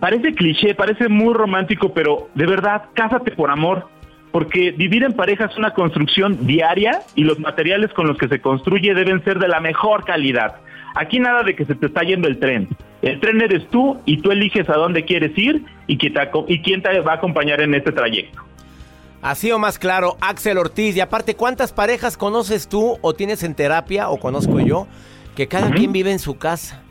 parece 0.01 0.35
cliché, 0.35 0.75
parece 0.75 1.09
muy 1.09 1.35
romántico, 1.35 1.93
pero 1.93 2.29
de 2.35 2.47
verdad, 2.47 2.85
cásate 2.95 3.33
por 3.33 3.51
amor, 3.51 3.89
porque 4.31 4.73
vivir 4.73 5.05
en 5.05 5.13
pareja 5.13 5.47
es 5.47 5.57
una 5.57 5.73
construcción 5.73 6.47
diaria 6.47 7.03
y 7.15 7.25
los 7.25 7.39
materiales 7.39 7.93
con 7.93 8.07
los 8.07 8.19
que 8.19 8.29
se 8.29 8.41
construye 8.41 8.95
deben 8.95 9.23
ser 9.25 9.39
de 9.39 9.49
la 9.49 9.61
mejor 9.61 10.05
calidad. 10.05 10.57
Aquí 10.95 11.19
nada 11.19 11.43
de 11.43 11.55
que 11.55 11.65
se 11.65 11.75
te 11.75 11.87
está 11.87 12.03
yendo 12.03 12.29
el 12.29 12.39
tren. 12.39 12.69
El 13.03 13.21
tren 13.21 13.41
eres 13.41 13.69
tú 13.69 13.99
y 14.05 14.21
tú 14.21 14.31
eliges 14.31 14.69
a 14.69 14.75
dónde 14.75 15.05
quieres 15.05 15.37
ir 15.37 15.65
y, 15.87 15.97
que 15.99 16.11
te, 16.11 16.21
y 16.49 16.63
quién 16.63 16.83
te 16.83 17.01
va 17.01 17.13
a 17.13 17.17
acompañar 17.17 17.61
en 17.61 17.75
este 17.75 17.93
trayecto. 17.93 18.43
Así 19.23 19.51
o 19.51 19.59
más 19.59 19.79
claro, 19.79 20.17
Axel 20.21 20.59
Ortiz. 20.59 20.97
Y 20.97 21.01
aparte, 21.01 21.35
¿cuántas 21.35 21.73
parejas 21.73 22.17
conoces 22.17 22.69
tú 22.69 22.99
o 23.01 23.15
tienes 23.15 23.43
en 23.43 23.55
terapia 23.55 24.09
o 24.09 24.19
conozco 24.19 24.61
yo? 24.61 24.87
que 25.39 25.47
cada 25.47 25.69
uh 25.69 25.71
-huh. 25.71 25.77
quien 25.77 25.93
vive 25.93 26.11
en 26.11 26.19
su 26.19 26.37
casa. 26.37 26.83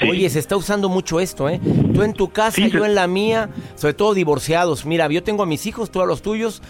Sí. 0.00 0.08
Oye, 0.08 0.30
se 0.30 0.38
está 0.38 0.56
usando 0.56 0.88
mucho 0.88 1.20
esto, 1.20 1.48
¿eh? 1.48 1.60
Tú 1.94 2.02
en 2.02 2.12
tu 2.12 2.30
casa, 2.30 2.56
sí, 2.56 2.70
yo 2.70 2.84
en 2.84 2.94
la 2.94 3.06
mía, 3.06 3.50
sobre 3.76 3.94
todo 3.94 4.14
divorciados. 4.14 4.84
Mira, 4.84 5.08
yo 5.08 5.22
tengo 5.22 5.42
a 5.42 5.46
mis 5.46 5.66
hijos, 5.66 5.90
tú 5.90 6.00
a 6.00 6.06
los 6.06 6.22
tuyos. 6.22 6.62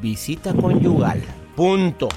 Visita 0.00 0.52
conyugal. 0.54 1.22
Punto. 1.54 2.08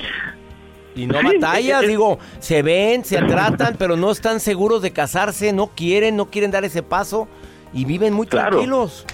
Y 0.95 1.05
no 1.05 1.21
batallas, 1.21 1.83
es... 1.83 1.89
digo, 1.89 2.17
se 2.39 2.63
ven, 2.63 3.05
se 3.05 3.21
tratan, 3.21 3.75
pero 3.77 3.95
no 3.95 4.11
están 4.11 4.39
seguros 4.39 4.81
de 4.81 4.91
casarse, 4.91 5.53
no 5.53 5.67
quieren, 5.67 6.15
no 6.15 6.25
quieren 6.25 6.49
dar 6.49 6.65
ese 6.65 6.81
paso 6.81 7.27
y 7.71 7.85
viven 7.85 8.13
muy 8.13 8.25
claro. 8.25 8.57
tranquilos. 8.57 9.05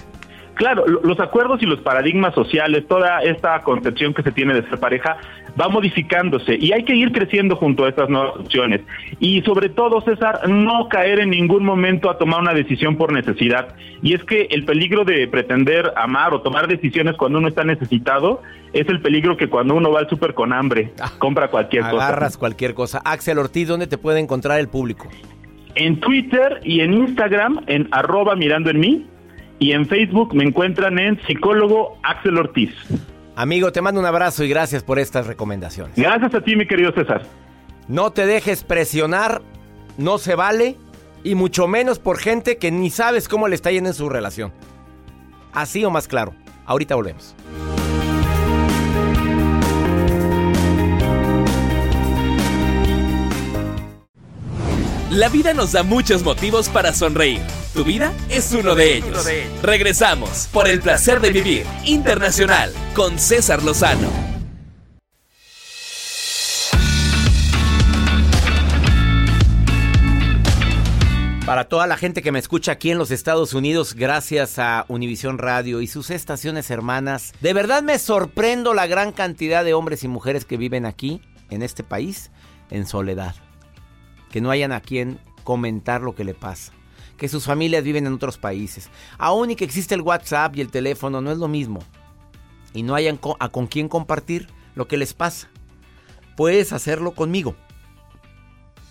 Claro, 0.54 0.84
los 0.86 1.18
acuerdos 1.18 1.62
y 1.62 1.66
los 1.66 1.80
paradigmas 1.80 2.34
sociales, 2.34 2.86
toda 2.86 3.22
esta 3.22 3.60
concepción 3.62 4.14
que 4.14 4.22
se 4.22 4.32
tiene 4.32 4.54
de 4.54 4.62
ser 4.68 4.78
pareja, 4.78 5.16
va 5.60 5.68
modificándose 5.68 6.56
y 6.60 6.72
hay 6.72 6.84
que 6.84 6.94
ir 6.94 7.12
creciendo 7.12 7.56
junto 7.56 7.84
a 7.84 7.88
estas 7.88 8.08
nuevas 8.08 8.36
opciones. 8.36 8.80
Y 9.18 9.42
sobre 9.42 9.68
todo, 9.68 10.00
César, 10.02 10.48
no 10.48 10.88
caer 10.88 11.20
en 11.20 11.30
ningún 11.30 11.64
momento 11.64 12.10
a 12.10 12.18
tomar 12.18 12.40
una 12.40 12.54
decisión 12.54 12.96
por 12.96 13.12
necesidad. 13.12 13.74
Y 14.02 14.14
es 14.14 14.22
que 14.24 14.48
el 14.50 14.64
peligro 14.64 15.04
de 15.04 15.26
pretender 15.28 15.92
amar 15.96 16.34
o 16.34 16.42
tomar 16.42 16.68
decisiones 16.68 17.16
cuando 17.16 17.38
uno 17.38 17.48
está 17.48 17.64
necesitado 17.64 18.42
es 18.72 18.88
el 18.88 19.00
peligro 19.00 19.36
que 19.36 19.48
cuando 19.48 19.74
uno 19.74 19.90
va 19.90 20.00
al 20.00 20.08
súper 20.08 20.34
con 20.34 20.52
hambre, 20.52 20.92
ah, 21.00 21.12
compra 21.18 21.48
cualquier 21.48 21.82
agarras 21.82 22.00
cosa. 22.00 22.08
Agarras 22.08 22.36
cualquier 22.36 22.74
cosa. 22.74 23.00
Axel 23.04 23.38
Ortiz, 23.38 23.68
¿dónde 23.68 23.86
te 23.86 23.98
puede 23.98 24.20
encontrar 24.20 24.60
el 24.60 24.68
público? 24.68 25.08
En 25.76 25.98
Twitter 26.00 26.60
y 26.62 26.80
en 26.80 26.92
Instagram, 26.92 27.64
en 27.66 27.88
arroba 27.90 28.36
mirando 28.36 28.70
en 28.70 28.80
mí. 28.80 29.06
Y 29.58 29.72
en 29.72 29.86
Facebook 29.86 30.34
me 30.34 30.44
encuentran 30.44 30.98
en 30.98 31.20
psicólogo 31.26 31.98
Axel 32.02 32.38
Ortiz. 32.38 32.70
Amigo, 33.36 33.72
te 33.72 33.80
mando 33.80 34.00
un 34.00 34.06
abrazo 34.06 34.44
y 34.44 34.48
gracias 34.48 34.82
por 34.82 34.98
estas 34.98 35.26
recomendaciones. 35.26 35.96
Gracias 35.96 36.34
a 36.34 36.40
ti, 36.40 36.56
mi 36.56 36.66
querido 36.66 36.92
César. 36.92 37.22
No 37.88 38.12
te 38.12 38.26
dejes 38.26 38.64
presionar, 38.64 39.42
no 39.98 40.18
se 40.18 40.34
vale, 40.34 40.76
y 41.24 41.34
mucho 41.34 41.66
menos 41.66 41.98
por 41.98 42.18
gente 42.18 42.58
que 42.58 42.70
ni 42.70 42.90
sabes 42.90 43.28
cómo 43.28 43.48
le 43.48 43.54
está 43.54 43.70
yendo 43.72 43.90
en 43.90 43.94
su 43.94 44.08
relación. 44.08 44.52
Así 45.52 45.84
o 45.84 45.90
más 45.90 46.06
claro. 46.06 46.34
Ahorita 46.66 46.94
volvemos. 46.94 47.34
La 55.14 55.28
vida 55.28 55.54
nos 55.54 55.70
da 55.70 55.84
muchos 55.84 56.24
motivos 56.24 56.68
para 56.68 56.92
sonreír. 56.92 57.40
Tu 57.72 57.84
vida 57.84 58.12
es 58.28 58.50
uno 58.50 58.74
de 58.74 58.96
ellos. 58.96 59.24
Regresamos 59.62 60.48
por 60.52 60.66
el 60.66 60.80
placer 60.80 61.20
de 61.20 61.30
vivir 61.30 61.64
internacional 61.84 62.72
con 62.96 63.20
César 63.20 63.62
Lozano. 63.62 64.08
Para 71.46 71.68
toda 71.68 71.86
la 71.86 71.96
gente 71.96 72.20
que 72.20 72.32
me 72.32 72.40
escucha 72.40 72.72
aquí 72.72 72.90
en 72.90 72.98
los 72.98 73.12
Estados 73.12 73.54
Unidos, 73.54 73.94
gracias 73.94 74.58
a 74.58 74.84
Univisión 74.88 75.38
Radio 75.38 75.80
y 75.80 75.86
sus 75.86 76.10
estaciones 76.10 76.70
hermanas, 76.70 77.34
de 77.40 77.52
verdad 77.52 77.84
me 77.84 78.00
sorprendo 78.00 78.74
la 78.74 78.88
gran 78.88 79.12
cantidad 79.12 79.64
de 79.64 79.74
hombres 79.74 80.02
y 80.02 80.08
mujeres 80.08 80.44
que 80.44 80.56
viven 80.56 80.84
aquí, 80.84 81.22
en 81.50 81.62
este 81.62 81.84
país, 81.84 82.32
en 82.70 82.84
soledad. 82.84 83.36
Que 84.34 84.40
no 84.40 84.50
hayan 84.50 84.72
a 84.72 84.80
quien 84.80 85.20
comentar 85.44 86.02
lo 86.02 86.14
que 86.14 86.24
le 86.24 86.34
pasa. 86.34 86.72
Que 87.16 87.28
sus 87.28 87.44
familias 87.44 87.84
viven 87.84 88.06
en 88.06 88.12
otros 88.12 88.36
países. 88.36 88.90
Aún 89.16 89.52
y 89.52 89.56
que 89.56 89.64
existe 89.64 89.94
el 89.94 90.00
WhatsApp 90.02 90.56
y 90.56 90.60
el 90.60 90.70
teléfono, 90.70 91.20
no 91.20 91.30
es 91.30 91.38
lo 91.38 91.46
mismo. 91.46 91.78
Y 92.72 92.82
no 92.82 92.96
hayan 92.96 93.20
a 93.38 93.48
con 93.48 93.68
quién 93.68 93.88
compartir 93.88 94.48
lo 94.74 94.88
que 94.88 94.96
les 94.96 95.14
pasa. 95.14 95.48
Puedes 96.36 96.72
hacerlo 96.72 97.12
conmigo. 97.12 97.54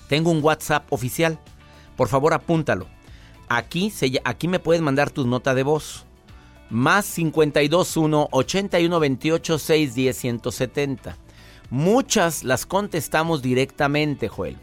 Tengo 0.08 0.32
un 0.32 0.42
WhatsApp 0.42 0.86
oficial 0.90 1.38
por 1.96 2.08
favor, 2.08 2.34
apúntalo. 2.34 2.88
Aquí, 3.50 3.90
se, 3.90 4.20
aquí 4.24 4.48
me 4.48 4.60
puedes 4.60 4.82
mandar 4.82 5.12
tu 5.12 5.28
nota 5.28 5.54
de 5.54 5.64
voz. 5.64 6.06
Más 6.70 7.14
521 7.14 8.30
8128 8.32 9.60
610 9.60 10.18
170. 10.18 11.18
Muchas 11.70 12.44
las 12.44 12.66
contestamos 12.66 13.42
directamente, 13.42 14.28
Joel. 14.28 14.58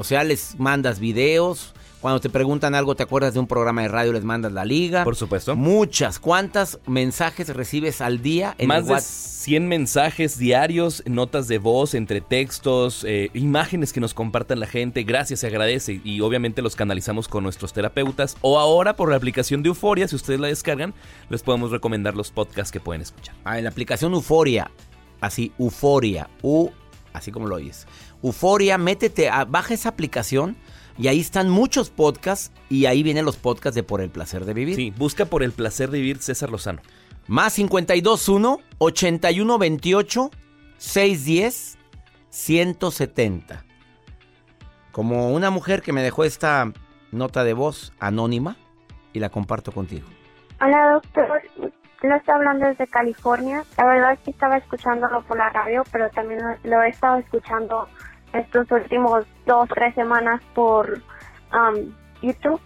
O 0.00 0.04
sea, 0.04 0.22
les 0.22 0.56
mandas 0.60 1.00
videos, 1.00 1.74
cuando 2.00 2.20
te 2.20 2.30
preguntan 2.30 2.76
algo, 2.76 2.94
¿te 2.94 3.02
acuerdas 3.02 3.34
de 3.34 3.40
un 3.40 3.48
programa 3.48 3.82
de 3.82 3.88
radio? 3.88 4.12
Les 4.12 4.22
mandas 4.22 4.52
la 4.52 4.64
liga. 4.64 5.02
Por 5.02 5.16
supuesto. 5.16 5.56
Muchas. 5.56 6.20
¿Cuántos 6.20 6.78
mensajes 6.86 7.48
recibes 7.48 8.00
al 8.00 8.22
día? 8.22 8.54
En 8.58 8.68
Más 8.68 8.86
de 8.86 9.00
100 9.00 9.66
mensajes 9.66 10.38
diarios, 10.38 11.02
notas 11.06 11.48
de 11.48 11.58
voz, 11.58 11.94
entre 11.94 12.20
textos, 12.20 13.02
eh, 13.02 13.30
imágenes 13.34 13.92
que 13.92 13.98
nos 13.98 14.14
compartan 14.14 14.60
la 14.60 14.68
gente. 14.68 15.02
Gracias, 15.02 15.40
se 15.40 15.48
agradece. 15.48 16.00
Y 16.04 16.20
obviamente 16.20 16.62
los 16.62 16.76
canalizamos 16.76 17.26
con 17.26 17.42
nuestros 17.42 17.72
terapeutas. 17.72 18.36
O 18.42 18.60
ahora 18.60 18.94
por 18.94 19.10
la 19.10 19.16
aplicación 19.16 19.64
de 19.64 19.70
Euforia, 19.70 20.06
si 20.06 20.14
ustedes 20.14 20.38
la 20.38 20.46
descargan, 20.46 20.94
les 21.30 21.42
podemos 21.42 21.72
recomendar 21.72 22.14
los 22.14 22.30
podcasts 22.30 22.70
que 22.70 22.78
pueden 22.78 23.02
escuchar. 23.02 23.34
Ah, 23.42 23.58
en 23.58 23.64
la 23.64 23.70
aplicación 23.70 24.12
Euforia. 24.12 24.70
Así, 25.20 25.50
Euforia. 25.58 26.30
U, 26.42 26.70
así 27.18 27.30
como 27.30 27.46
lo 27.46 27.56
oyes. 27.56 27.86
Euforia, 28.22 28.78
métete, 28.78 29.30
baja 29.48 29.74
esa 29.74 29.90
aplicación 29.90 30.56
y 30.96 31.08
ahí 31.08 31.20
están 31.20 31.48
muchos 31.48 31.90
podcasts 31.90 32.52
y 32.68 32.86
ahí 32.86 33.02
vienen 33.02 33.24
los 33.24 33.36
podcasts 33.36 33.74
de 33.74 33.82
Por 33.82 34.00
el 34.00 34.10
Placer 34.10 34.44
de 34.44 34.54
Vivir. 34.54 34.76
Sí, 34.76 34.92
busca 34.96 35.26
Por 35.26 35.42
el 35.42 35.52
Placer 35.52 35.90
de 35.90 35.98
Vivir 35.98 36.18
César 36.18 36.50
Lozano. 36.50 36.80
Más 37.26 37.54
521 37.54 38.58
8128 38.78 40.30
610 40.78 41.78
170. 42.30 43.64
Como 44.92 45.32
una 45.32 45.50
mujer 45.50 45.82
que 45.82 45.92
me 45.92 46.02
dejó 46.02 46.24
esta 46.24 46.72
nota 47.12 47.44
de 47.44 47.52
voz 47.52 47.92
anónima 48.00 48.56
y 49.12 49.20
la 49.20 49.28
comparto 49.28 49.72
contigo. 49.72 50.08
Hola 50.60 50.94
doctor, 50.94 51.42
lo 52.02 52.14
está 52.14 52.34
hablando 52.36 52.66
desde 52.66 52.86
California. 52.86 53.64
La 53.76 53.86
verdad 53.86 54.12
es 54.12 54.20
que 54.20 54.30
estaba 54.30 54.56
escuchándolo 54.56 55.22
por 55.22 55.36
la 55.36 55.50
radio, 55.50 55.82
pero 55.90 56.08
también 56.10 56.40
lo 56.62 56.82
he 56.82 56.88
estado 56.88 57.18
escuchando 57.18 57.88
estos 58.32 58.70
últimos 58.70 59.26
dos, 59.46 59.68
tres 59.70 59.94
semanas 59.94 60.40
por 60.54 61.00
um, 61.52 61.92
YouTube 62.22 62.60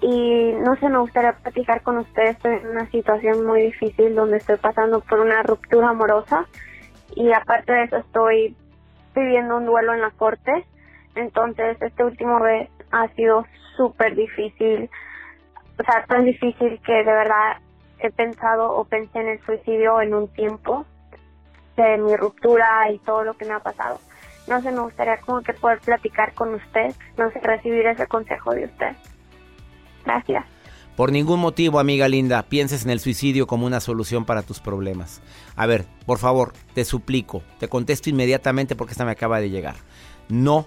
y 0.00 0.52
no 0.60 0.76
sé, 0.76 0.88
me 0.88 0.98
gustaría 0.98 1.32
platicar 1.32 1.82
con 1.82 1.98
ustedes. 1.98 2.36
Estoy 2.36 2.56
en 2.56 2.68
una 2.68 2.90
situación 2.90 3.46
muy 3.46 3.62
difícil 3.62 4.14
donde 4.14 4.38
estoy 4.38 4.56
pasando 4.56 5.00
por 5.00 5.20
una 5.20 5.42
ruptura 5.42 5.90
amorosa 5.90 6.46
y 7.14 7.32
aparte 7.32 7.72
de 7.72 7.84
eso 7.84 7.96
estoy 7.96 8.56
viviendo 9.14 9.56
un 9.56 9.66
duelo 9.66 9.94
en 9.94 10.00
la 10.00 10.10
corte. 10.10 10.66
Entonces, 11.14 11.80
este 11.80 12.02
último 12.02 12.40
vez 12.40 12.68
ha 12.90 13.08
sido 13.14 13.46
súper 13.76 14.16
difícil, 14.16 14.90
o 15.78 15.82
sea, 15.84 16.04
tan 16.06 16.24
difícil 16.24 16.80
que 16.84 16.92
de 16.92 17.04
verdad 17.04 17.58
he 18.08 18.10
pensado 18.10 18.72
o 18.72 18.84
pensé 18.84 19.20
en 19.20 19.28
el 19.28 19.44
suicidio 19.44 20.00
en 20.00 20.14
un 20.14 20.28
tiempo 20.28 20.84
de 21.76 21.98
mi 21.98 22.16
ruptura 22.16 22.90
y 22.92 22.98
todo 22.98 23.24
lo 23.24 23.34
que 23.34 23.44
me 23.44 23.54
ha 23.54 23.60
pasado 23.60 23.98
no 24.46 24.60
sé, 24.60 24.70
me 24.70 24.80
gustaría 24.80 25.18
como 25.18 25.42
que 25.42 25.52
poder 25.54 25.80
platicar 25.80 26.34
con 26.34 26.54
usted, 26.54 26.94
no 27.16 27.30
sé, 27.30 27.40
recibir 27.40 27.86
ese 27.86 28.06
consejo 28.06 28.52
de 28.52 28.66
usted. 28.66 28.92
Gracias. 30.04 30.44
Por 30.96 31.10
ningún 31.10 31.40
motivo, 31.40 31.80
amiga 31.80 32.06
linda, 32.08 32.42
pienses 32.44 32.84
en 32.84 32.90
el 32.90 33.00
suicidio 33.00 33.46
como 33.46 33.66
una 33.66 33.80
solución 33.80 34.24
para 34.24 34.42
tus 34.42 34.60
problemas. 34.60 35.22
A 35.56 35.66
ver, 35.66 35.86
por 36.06 36.18
favor, 36.18 36.52
te 36.74 36.84
suplico, 36.84 37.42
te 37.58 37.68
contesto 37.68 38.10
inmediatamente 38.10 38.76
porque 38.76 38.92
esta 38.92 39.04
me 39.04 39.10
acaba 39.10 39.40
de 39.40 39.50
llegar. 39.50 39.74
No, 40.28 40.66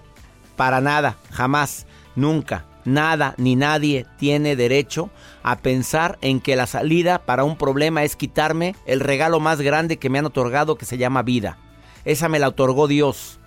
para 0.56 0.80
nada, 0.80 1.16
jamás, 1.30 1.86
nunca, 2.14 2.66
nada 2.88 3.34
ni 3.36 3.56
nadie 3.56 4.06
tiene 4.18 4.56
derecho 4.56 5.10
a 5.42 5.58
pensar 5.58 6.18
en 6.20 6.40
que 6.40 6.56
la 6.56 6.66
salida 6.66 7.24
para 7.24 7.44
un 7.44 7.56
problema 7.56 8.04
es 8.04 8.16
quitarme 8.16 8.74
el 8.86 9.00
regalo 9.00 9.40
más 9.40 9.60
grande 9.60 9.98
que 9.98 10.10
me 10.10 10.18
han 10.18 10.26
otorgado 10.26 10.76
que 10.76 10.86
se 10.86 10.98
llama 10.98 11.22
vida. 11.22 11.58
Esa 12.04 12.28
me 12.28 12.38
la 12.38 12.48
otorgó 12.48 12.88
Dios 12.88 13.38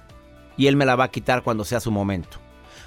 y 0.57 0.67
Él 0.67 0.75
me 0.75 0.85
la 0.85 0.95
va 0.95 1.05
a 1.05 1.11
quitar 1.11 1.43
cuando 1.43 1.65
sea 1.65 1.79
su 1.79 1.91
momento. 1.91 2.37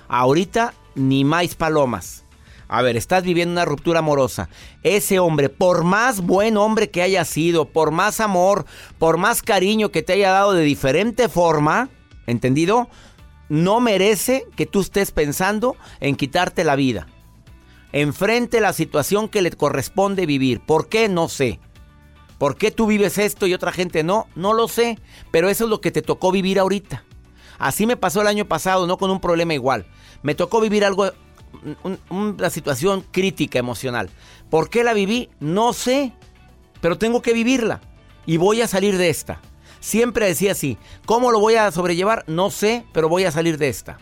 Ahorita 0.09 0.75
ni 0.95 1.25
más 1.25 1.55
palomas. 1.55 2.25
A 2.69 2.83
ver, 2.83 2.97
estás 2.97 3.25
viviendo 3.25 3.53
una 3.53 3.65
ruptura 3.65 3.99
amorosa. 3.99 4.49
Ese 4.83 5.19
hombre, 5.19 5.49
por 5.49 5.85
más 5.85 6.21
buen 6.21 6.57
hombre 6.57 6.91
que 6.91 7.03
haya 7.03 7.25
sido, 7.25 7.67
por 7.67 7.91
más 7.91 8.21
amor, 8.21 8.65
por 8.99 9.19
más 9.19 9.43
cariño 9.43 9.91
que 9.91 10.03
te 10.03 10.15
haya 10.15 10.31
dado 10.31 10.55
de 10.55 10.65
diferente 10.65 11.29
forma, 11.29 11.89
¿entendido? 12.27 12.89
No 13.49 13.81
merece 13.81 14.47
que 14.57 14.67
tú 14.67 14.81
estés 14.81 15.11
pensando 15.11 15.77
en 16.01 16.17
quitarte 16.17 16.65
la 16.65 16.77
vida. 16.77 17.07
Enfrente 17.93 18.61
la 18.61 18.73
situación 18.73 19.29
que 19.29 19.43
le 19.43 19.51
corresponde 19.53 20.27
vivir. 20.27 20.61
¿Por 20.61 20.89
qué? 20.89 21.09
No 21.09 21.29
sé. 21.29 21.61
¿Por 22.39 22.57
qué 22.57 22.71
tú 22.71 22.87
vives 22.87 23.19
esto 23.19 23.47
y 23.47 23.55
otra 23.55 23.71
gente 23.71 24.03
no? 24.03 24.27
No 24.35 24.53
lo 24.53 24.67
sé. 24.67 24.99
Pero 25.31 25.49
eso 25.49 25.65
es 25.65 25.71
lo 25.71 25.81
que 25.81 25.91
te 25.91 26.03
tocó 26.03 26.33
vivir 26.33 26.59
ahorita. 26.59 27.05
Así 27.59 27.87
me 27.87 27.97
pasó 27.97 28.21
el 28.21 28.27
año 28.27 28.47
pasado, 28.47 28.87
no 28.87 28.99
con 28.99 29.11
un 29.11 29.21
problema 29.21 29.55
igual. 29.55 29.87
Me 30.23 30.35
tocó 30.35 30.61
vivir 30.61 30.85
algo, 30.85 31.13
una 32.11 32.51
situación 32.51 33.05
crítica 33.11 33.59
emocional. 33.59 34.11
¿Por 34.51 34.71
qué 34.71 34.83
la 34.85 34.93
viví? 34.93 35.31
No 35.41 35.73
sé, 35.73 36.13
pero 36.81 36.99
tengo 36.99 37.23
que 37.23 37.33
vivirla 37.33 37.81
y 38.27 38.37
voy 38.37 38.63
a 38.63 38.69
salir 38.69 38.99
de 38.99 39.09
esta. 39.09 39.41
Siempre 39.85 40.25
decía 40.25 40.53
así, 40.53 40.79
¿cómo 41.05 41.31
lo 41.31 41.41
voy 41.41 41.57
a 41.57 41.71
sobrellevar? 41.71 42.25
No 42.27 42.51
sé, 42.51 42.87
pero 42.95 43.11
voy 43.11 43.27
a 43.27 43.31
salir 43.31 43.59
de 43.59 43.69
esta. 43.69 43.99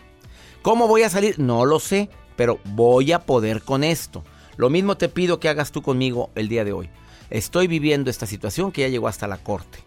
¿Cómo 0.61 0.87
voy 0.87 1.03
a 1.03 1.09
salir? 1.09 1.39
No 1.39 1.65
lo 1.65 1.81
sé, 1.81 2.09
pero 2.37 2.57
voy 2.63 3.11
a 3.11 3.25
poder 3.25 3.63
con 3.63 3.83
esto. 3.83 4.23
Lo 4.55 4.69
mismo 4.69 4.95
te 4.95 5.09
pido 5.09 5.41
que 5.41 5.49
hagas 5.49 5.73
tú 5.73 5.81
conmigo 5.81 6.29
el 6.35 6.47
día 6.47 6.63
de 6.63 6.71
hoy. 6.71 6.89
Estoy 7.29 7.67
viviendo 7.67 8.09
esta 8.09 8.25
situación 8.25 8.71
que 8.71 8.83
ya 8.83 8.87
llegó 8.87 9.09
hasta 9.09 9.27
la 9.27 9.39
corte. 9.39 9.79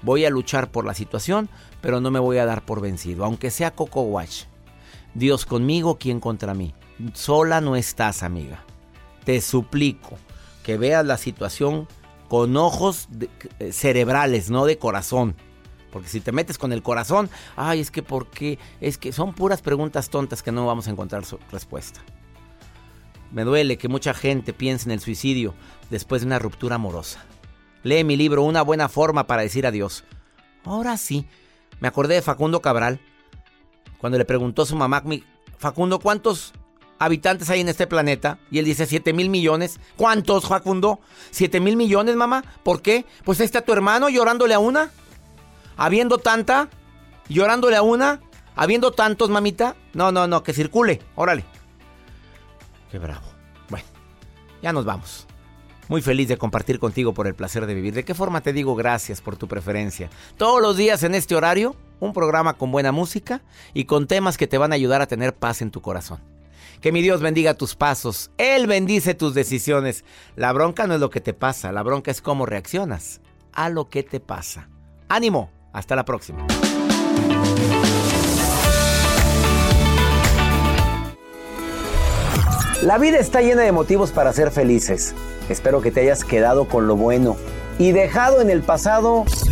Voy 0.00 0.24
a 0.24 0.30
luchar 0.30 0.70
por 0.70 0.86
la 0.86 0.94
situación, 0.94 1.50
pero 1.82 2.00
no 2.00 2.10
me 2.10 2.18
voy 2.18 2.38
a 2.38 2.46
dar 2.46 2.64
por 2.64 2.80
vencido, 2.80 3.26
aunque 3.26 3.50
sea 3.50 3.74
Coco 3.74 4.00
Watch. 4.00 4.44
Dios 5.12 5.44
conmigo, 5.44 5.98
¿quién 5.98 6.18
contra 6.18 6.54
mí? 6.54 6.72
Sola 7.12 7.60
no 7.60 7.76
estás, 7.76 8.22
amiga. 8.22 8.64
Te 9.24 9.38
suplico 9.42 10.16
que 10.62 10.78
veas 10.78 11.04
la 11.04 11.18
situación 11.18 11.88
con 12.32 12.56
ojos 12.56 13.10
eh, 13.58 13.72
cerebrales, 13.72 14.48
no 14.48 14.64
de 14.64 14.78
corazón. 14.78 15.36
Porque 15.90 16.08
si 16.08 16.18
te 16.18 16.32
metes 16.32 16.56
con 16.56 16.72
el 16.72 16.82
corazón, 16.82 17.28
ay, 17.56 17.80
es 17.80 17.90
que 17.90 18.02
por 18.02 18.28
qué, 18.28 18.58
es 18.80 18.96
que 18.96 19.12
son 19.12 19.34
puras 19.34 19.60
preguntas 19.60 20.08
tontas 20.08 20.42
que 20.42 20.50
no 20.50 20.64
vamos 20.64 20.88
a 20.88 20.92
encontrar 20.92 21.26
su 21.26 21.38
respuesta. 21.50 22.00
Me 23.32 23.44
duele 23.44 23.76
que 23.76 23.88
mucha 23.88 24.14
gente 24.14 24.54
piense 24.54 24.86
en 24.86 24.92
el 24.92 25.00
suicidio 25.00 25.52
después 25.90 26.22
de 26.22 26.26
una 26.28 26.38
ruptura 26.38 26.76
amorosa. 26.76 27.22
Lee 27.82 28.02
mi 28.02 28.16
libro 28.16 28.44
Una 28.44 28.62
buena 28.62 28.88
forma 28.88 29.26
para 29.26 29.42
decir 29.42 29.66
adiós. 29.66 30.02
Ahora 30.64 30.96
sí, 30.96 31.26
me 31.80 31.88
acordé 31.88 32.14
de 32.14 32.22
Facundo 32.22 32.62
Cabral, 32.62 32.98
cuando 33.98 34.16
le 34.16 34.24
preguntó 34.24 34.62
a 34.62 34.66
su 34.66 34.74
mamá, 34.74 35.04
Facundo, 35.58 35.98
¿cuántos 35.98 36.54
habitantes 37.04 37.50
hay 37.50 37.60
en 37.60 37.68
este 37.68 37.86
planeta? 37.86 38.38
Y 38.50 38.58
él 38.58 38.64
dice, 38.64 38.86
7 38.86 39.12
mil 39.12 39.28
millones. 39.28 39.80
¿Cuántos, 39.96 40.46
Facundo? 40.46 41.00
¿7 41.32 41.60
mil 41.60 41.76
millones, 41.76 42.16
mamá? 42.16 42.44
¿Por 42.62 42.82
qué? 42.82 43.04
Pues 43.24 43.40
ahí 43.40 43.46
está 43.46 43.62
tu 43.62 43.72
hermano 43.72 44.08
llorándole 44.08 44.54
a 44.54 44.58
una. 44.58 44.90
Habiendo 45.76 46.18
tanta, 46.18 46.68
llorándole 47.28 47.76
a 47.76 47.82
una. 47.82 48.20
Habiendo 48.54 48.92
tantos, 48.92 49.30
mamita. 49.30 49.76
No, 49.94 50.12
no, 50.12 50.26
no, 50.26 50.42
que 50.42 50.52
circule. 50.52 51.00
Órale. 51.14 51.44
Qué 52.90 52.98
bravo. 52.98 53.26
Bueno, 53.68 53.86
ya 54.62 54.72
nos 54.72 54.84
vamos. 54.84 55.26
Muy 55.88 56.00
feliz 56.00 56.28
de 56.28 56.38
compartir 56.38 56.78
contigo 56.78 57.12
por 57.12 57.26
el 57.26 57.34
placer 57.34 57.66
de 57.66 57.74
vivir. 57.74 57.94
¿De 57.94 58.04
qué 58.04 58.14
forma 58.14 58.40
te 58.40 58.52
digo 58.52 58.74
gracias 58.74 59.20
por 59.20 59.36
tu 59.36 59.48
preferencia? 59.48 60.08
Todos 60.36 60.62
los 60.62 60.76
días 60.76 61.02
en 61.02 61.14
este 61.14 61.34
horario, 61.34 61.74
un 62.00 62.12
programa 62.12 62.54
con 62.54 62.70
buena 62.70 62.92
música 62.92 63.42
y 63.74 63.84
con 63.84 64.06
temas 64.06 64.38
que 64.38 64.46
te 64.46 64.58
van 64.58 64.72
a 64.72 64.76
ayudar 64.76 65.02
a 65.02 65.06
tener 65.06 65.34
paz 65.34 65.62
en 65.62 65.70
tu 65.70 65.82
corazón. 65.82 66.31
Que 66.80 66.92
mi 66.92 67.02
Dios 67.02 67.20
bendiga 67.20 67.54
tus 67.54 67.74
pasos, 67.74 68.30
Él 68.38 68.66
bendice 68.66 69.14
tus 69.14 69.34
decisiones. 69.34 70.04
La 70.36 70.52
bronca 70.52 70.86
no 70.86 70.94
es 70.94 71.00
lo 71.00 71.10
que 71.10 71.20
te 71.20 71.34
pasa, 71.34 71.72
la 71.72 71.82
bronca 71.82 72.10
es 72.10 72.20
cómo 72.20 72.46
reaccionas 72.46 73.20
a 73.52 73.68
lo 73.68 73.88
que 73.88 74.02
te 74.02 74.20
pasa. 74.20 74.68
Ánimo, 75.08 75.50
hasta 75.72 75.96
la 75.96 76.04
próxima. 76.04 76.46
La 82.82 82.98
vida 82.98 83.18
está 83.18 83.42
llena 83.42 83.62
de 83.62 83.70
motivos 83.70 84.10
para 84.10 84.32
ser 84.32 84.50
felices. 84.50 85.14
Espero 85.48 85.80
que 85.80 85.92
te 85.92 86.00
hayas 86.00 86.24
quedado 86.24 86.66
con 86.66 86.88
lo 86.88 86.96
bueno 86.96 87.36
y 87.78 87.92
dejado 87.92 88.40
en 88.40 88.50
el 88.50 88.62
pasado 88.62 89.24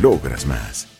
logras 0.00 0.46
más. 0.46 0.97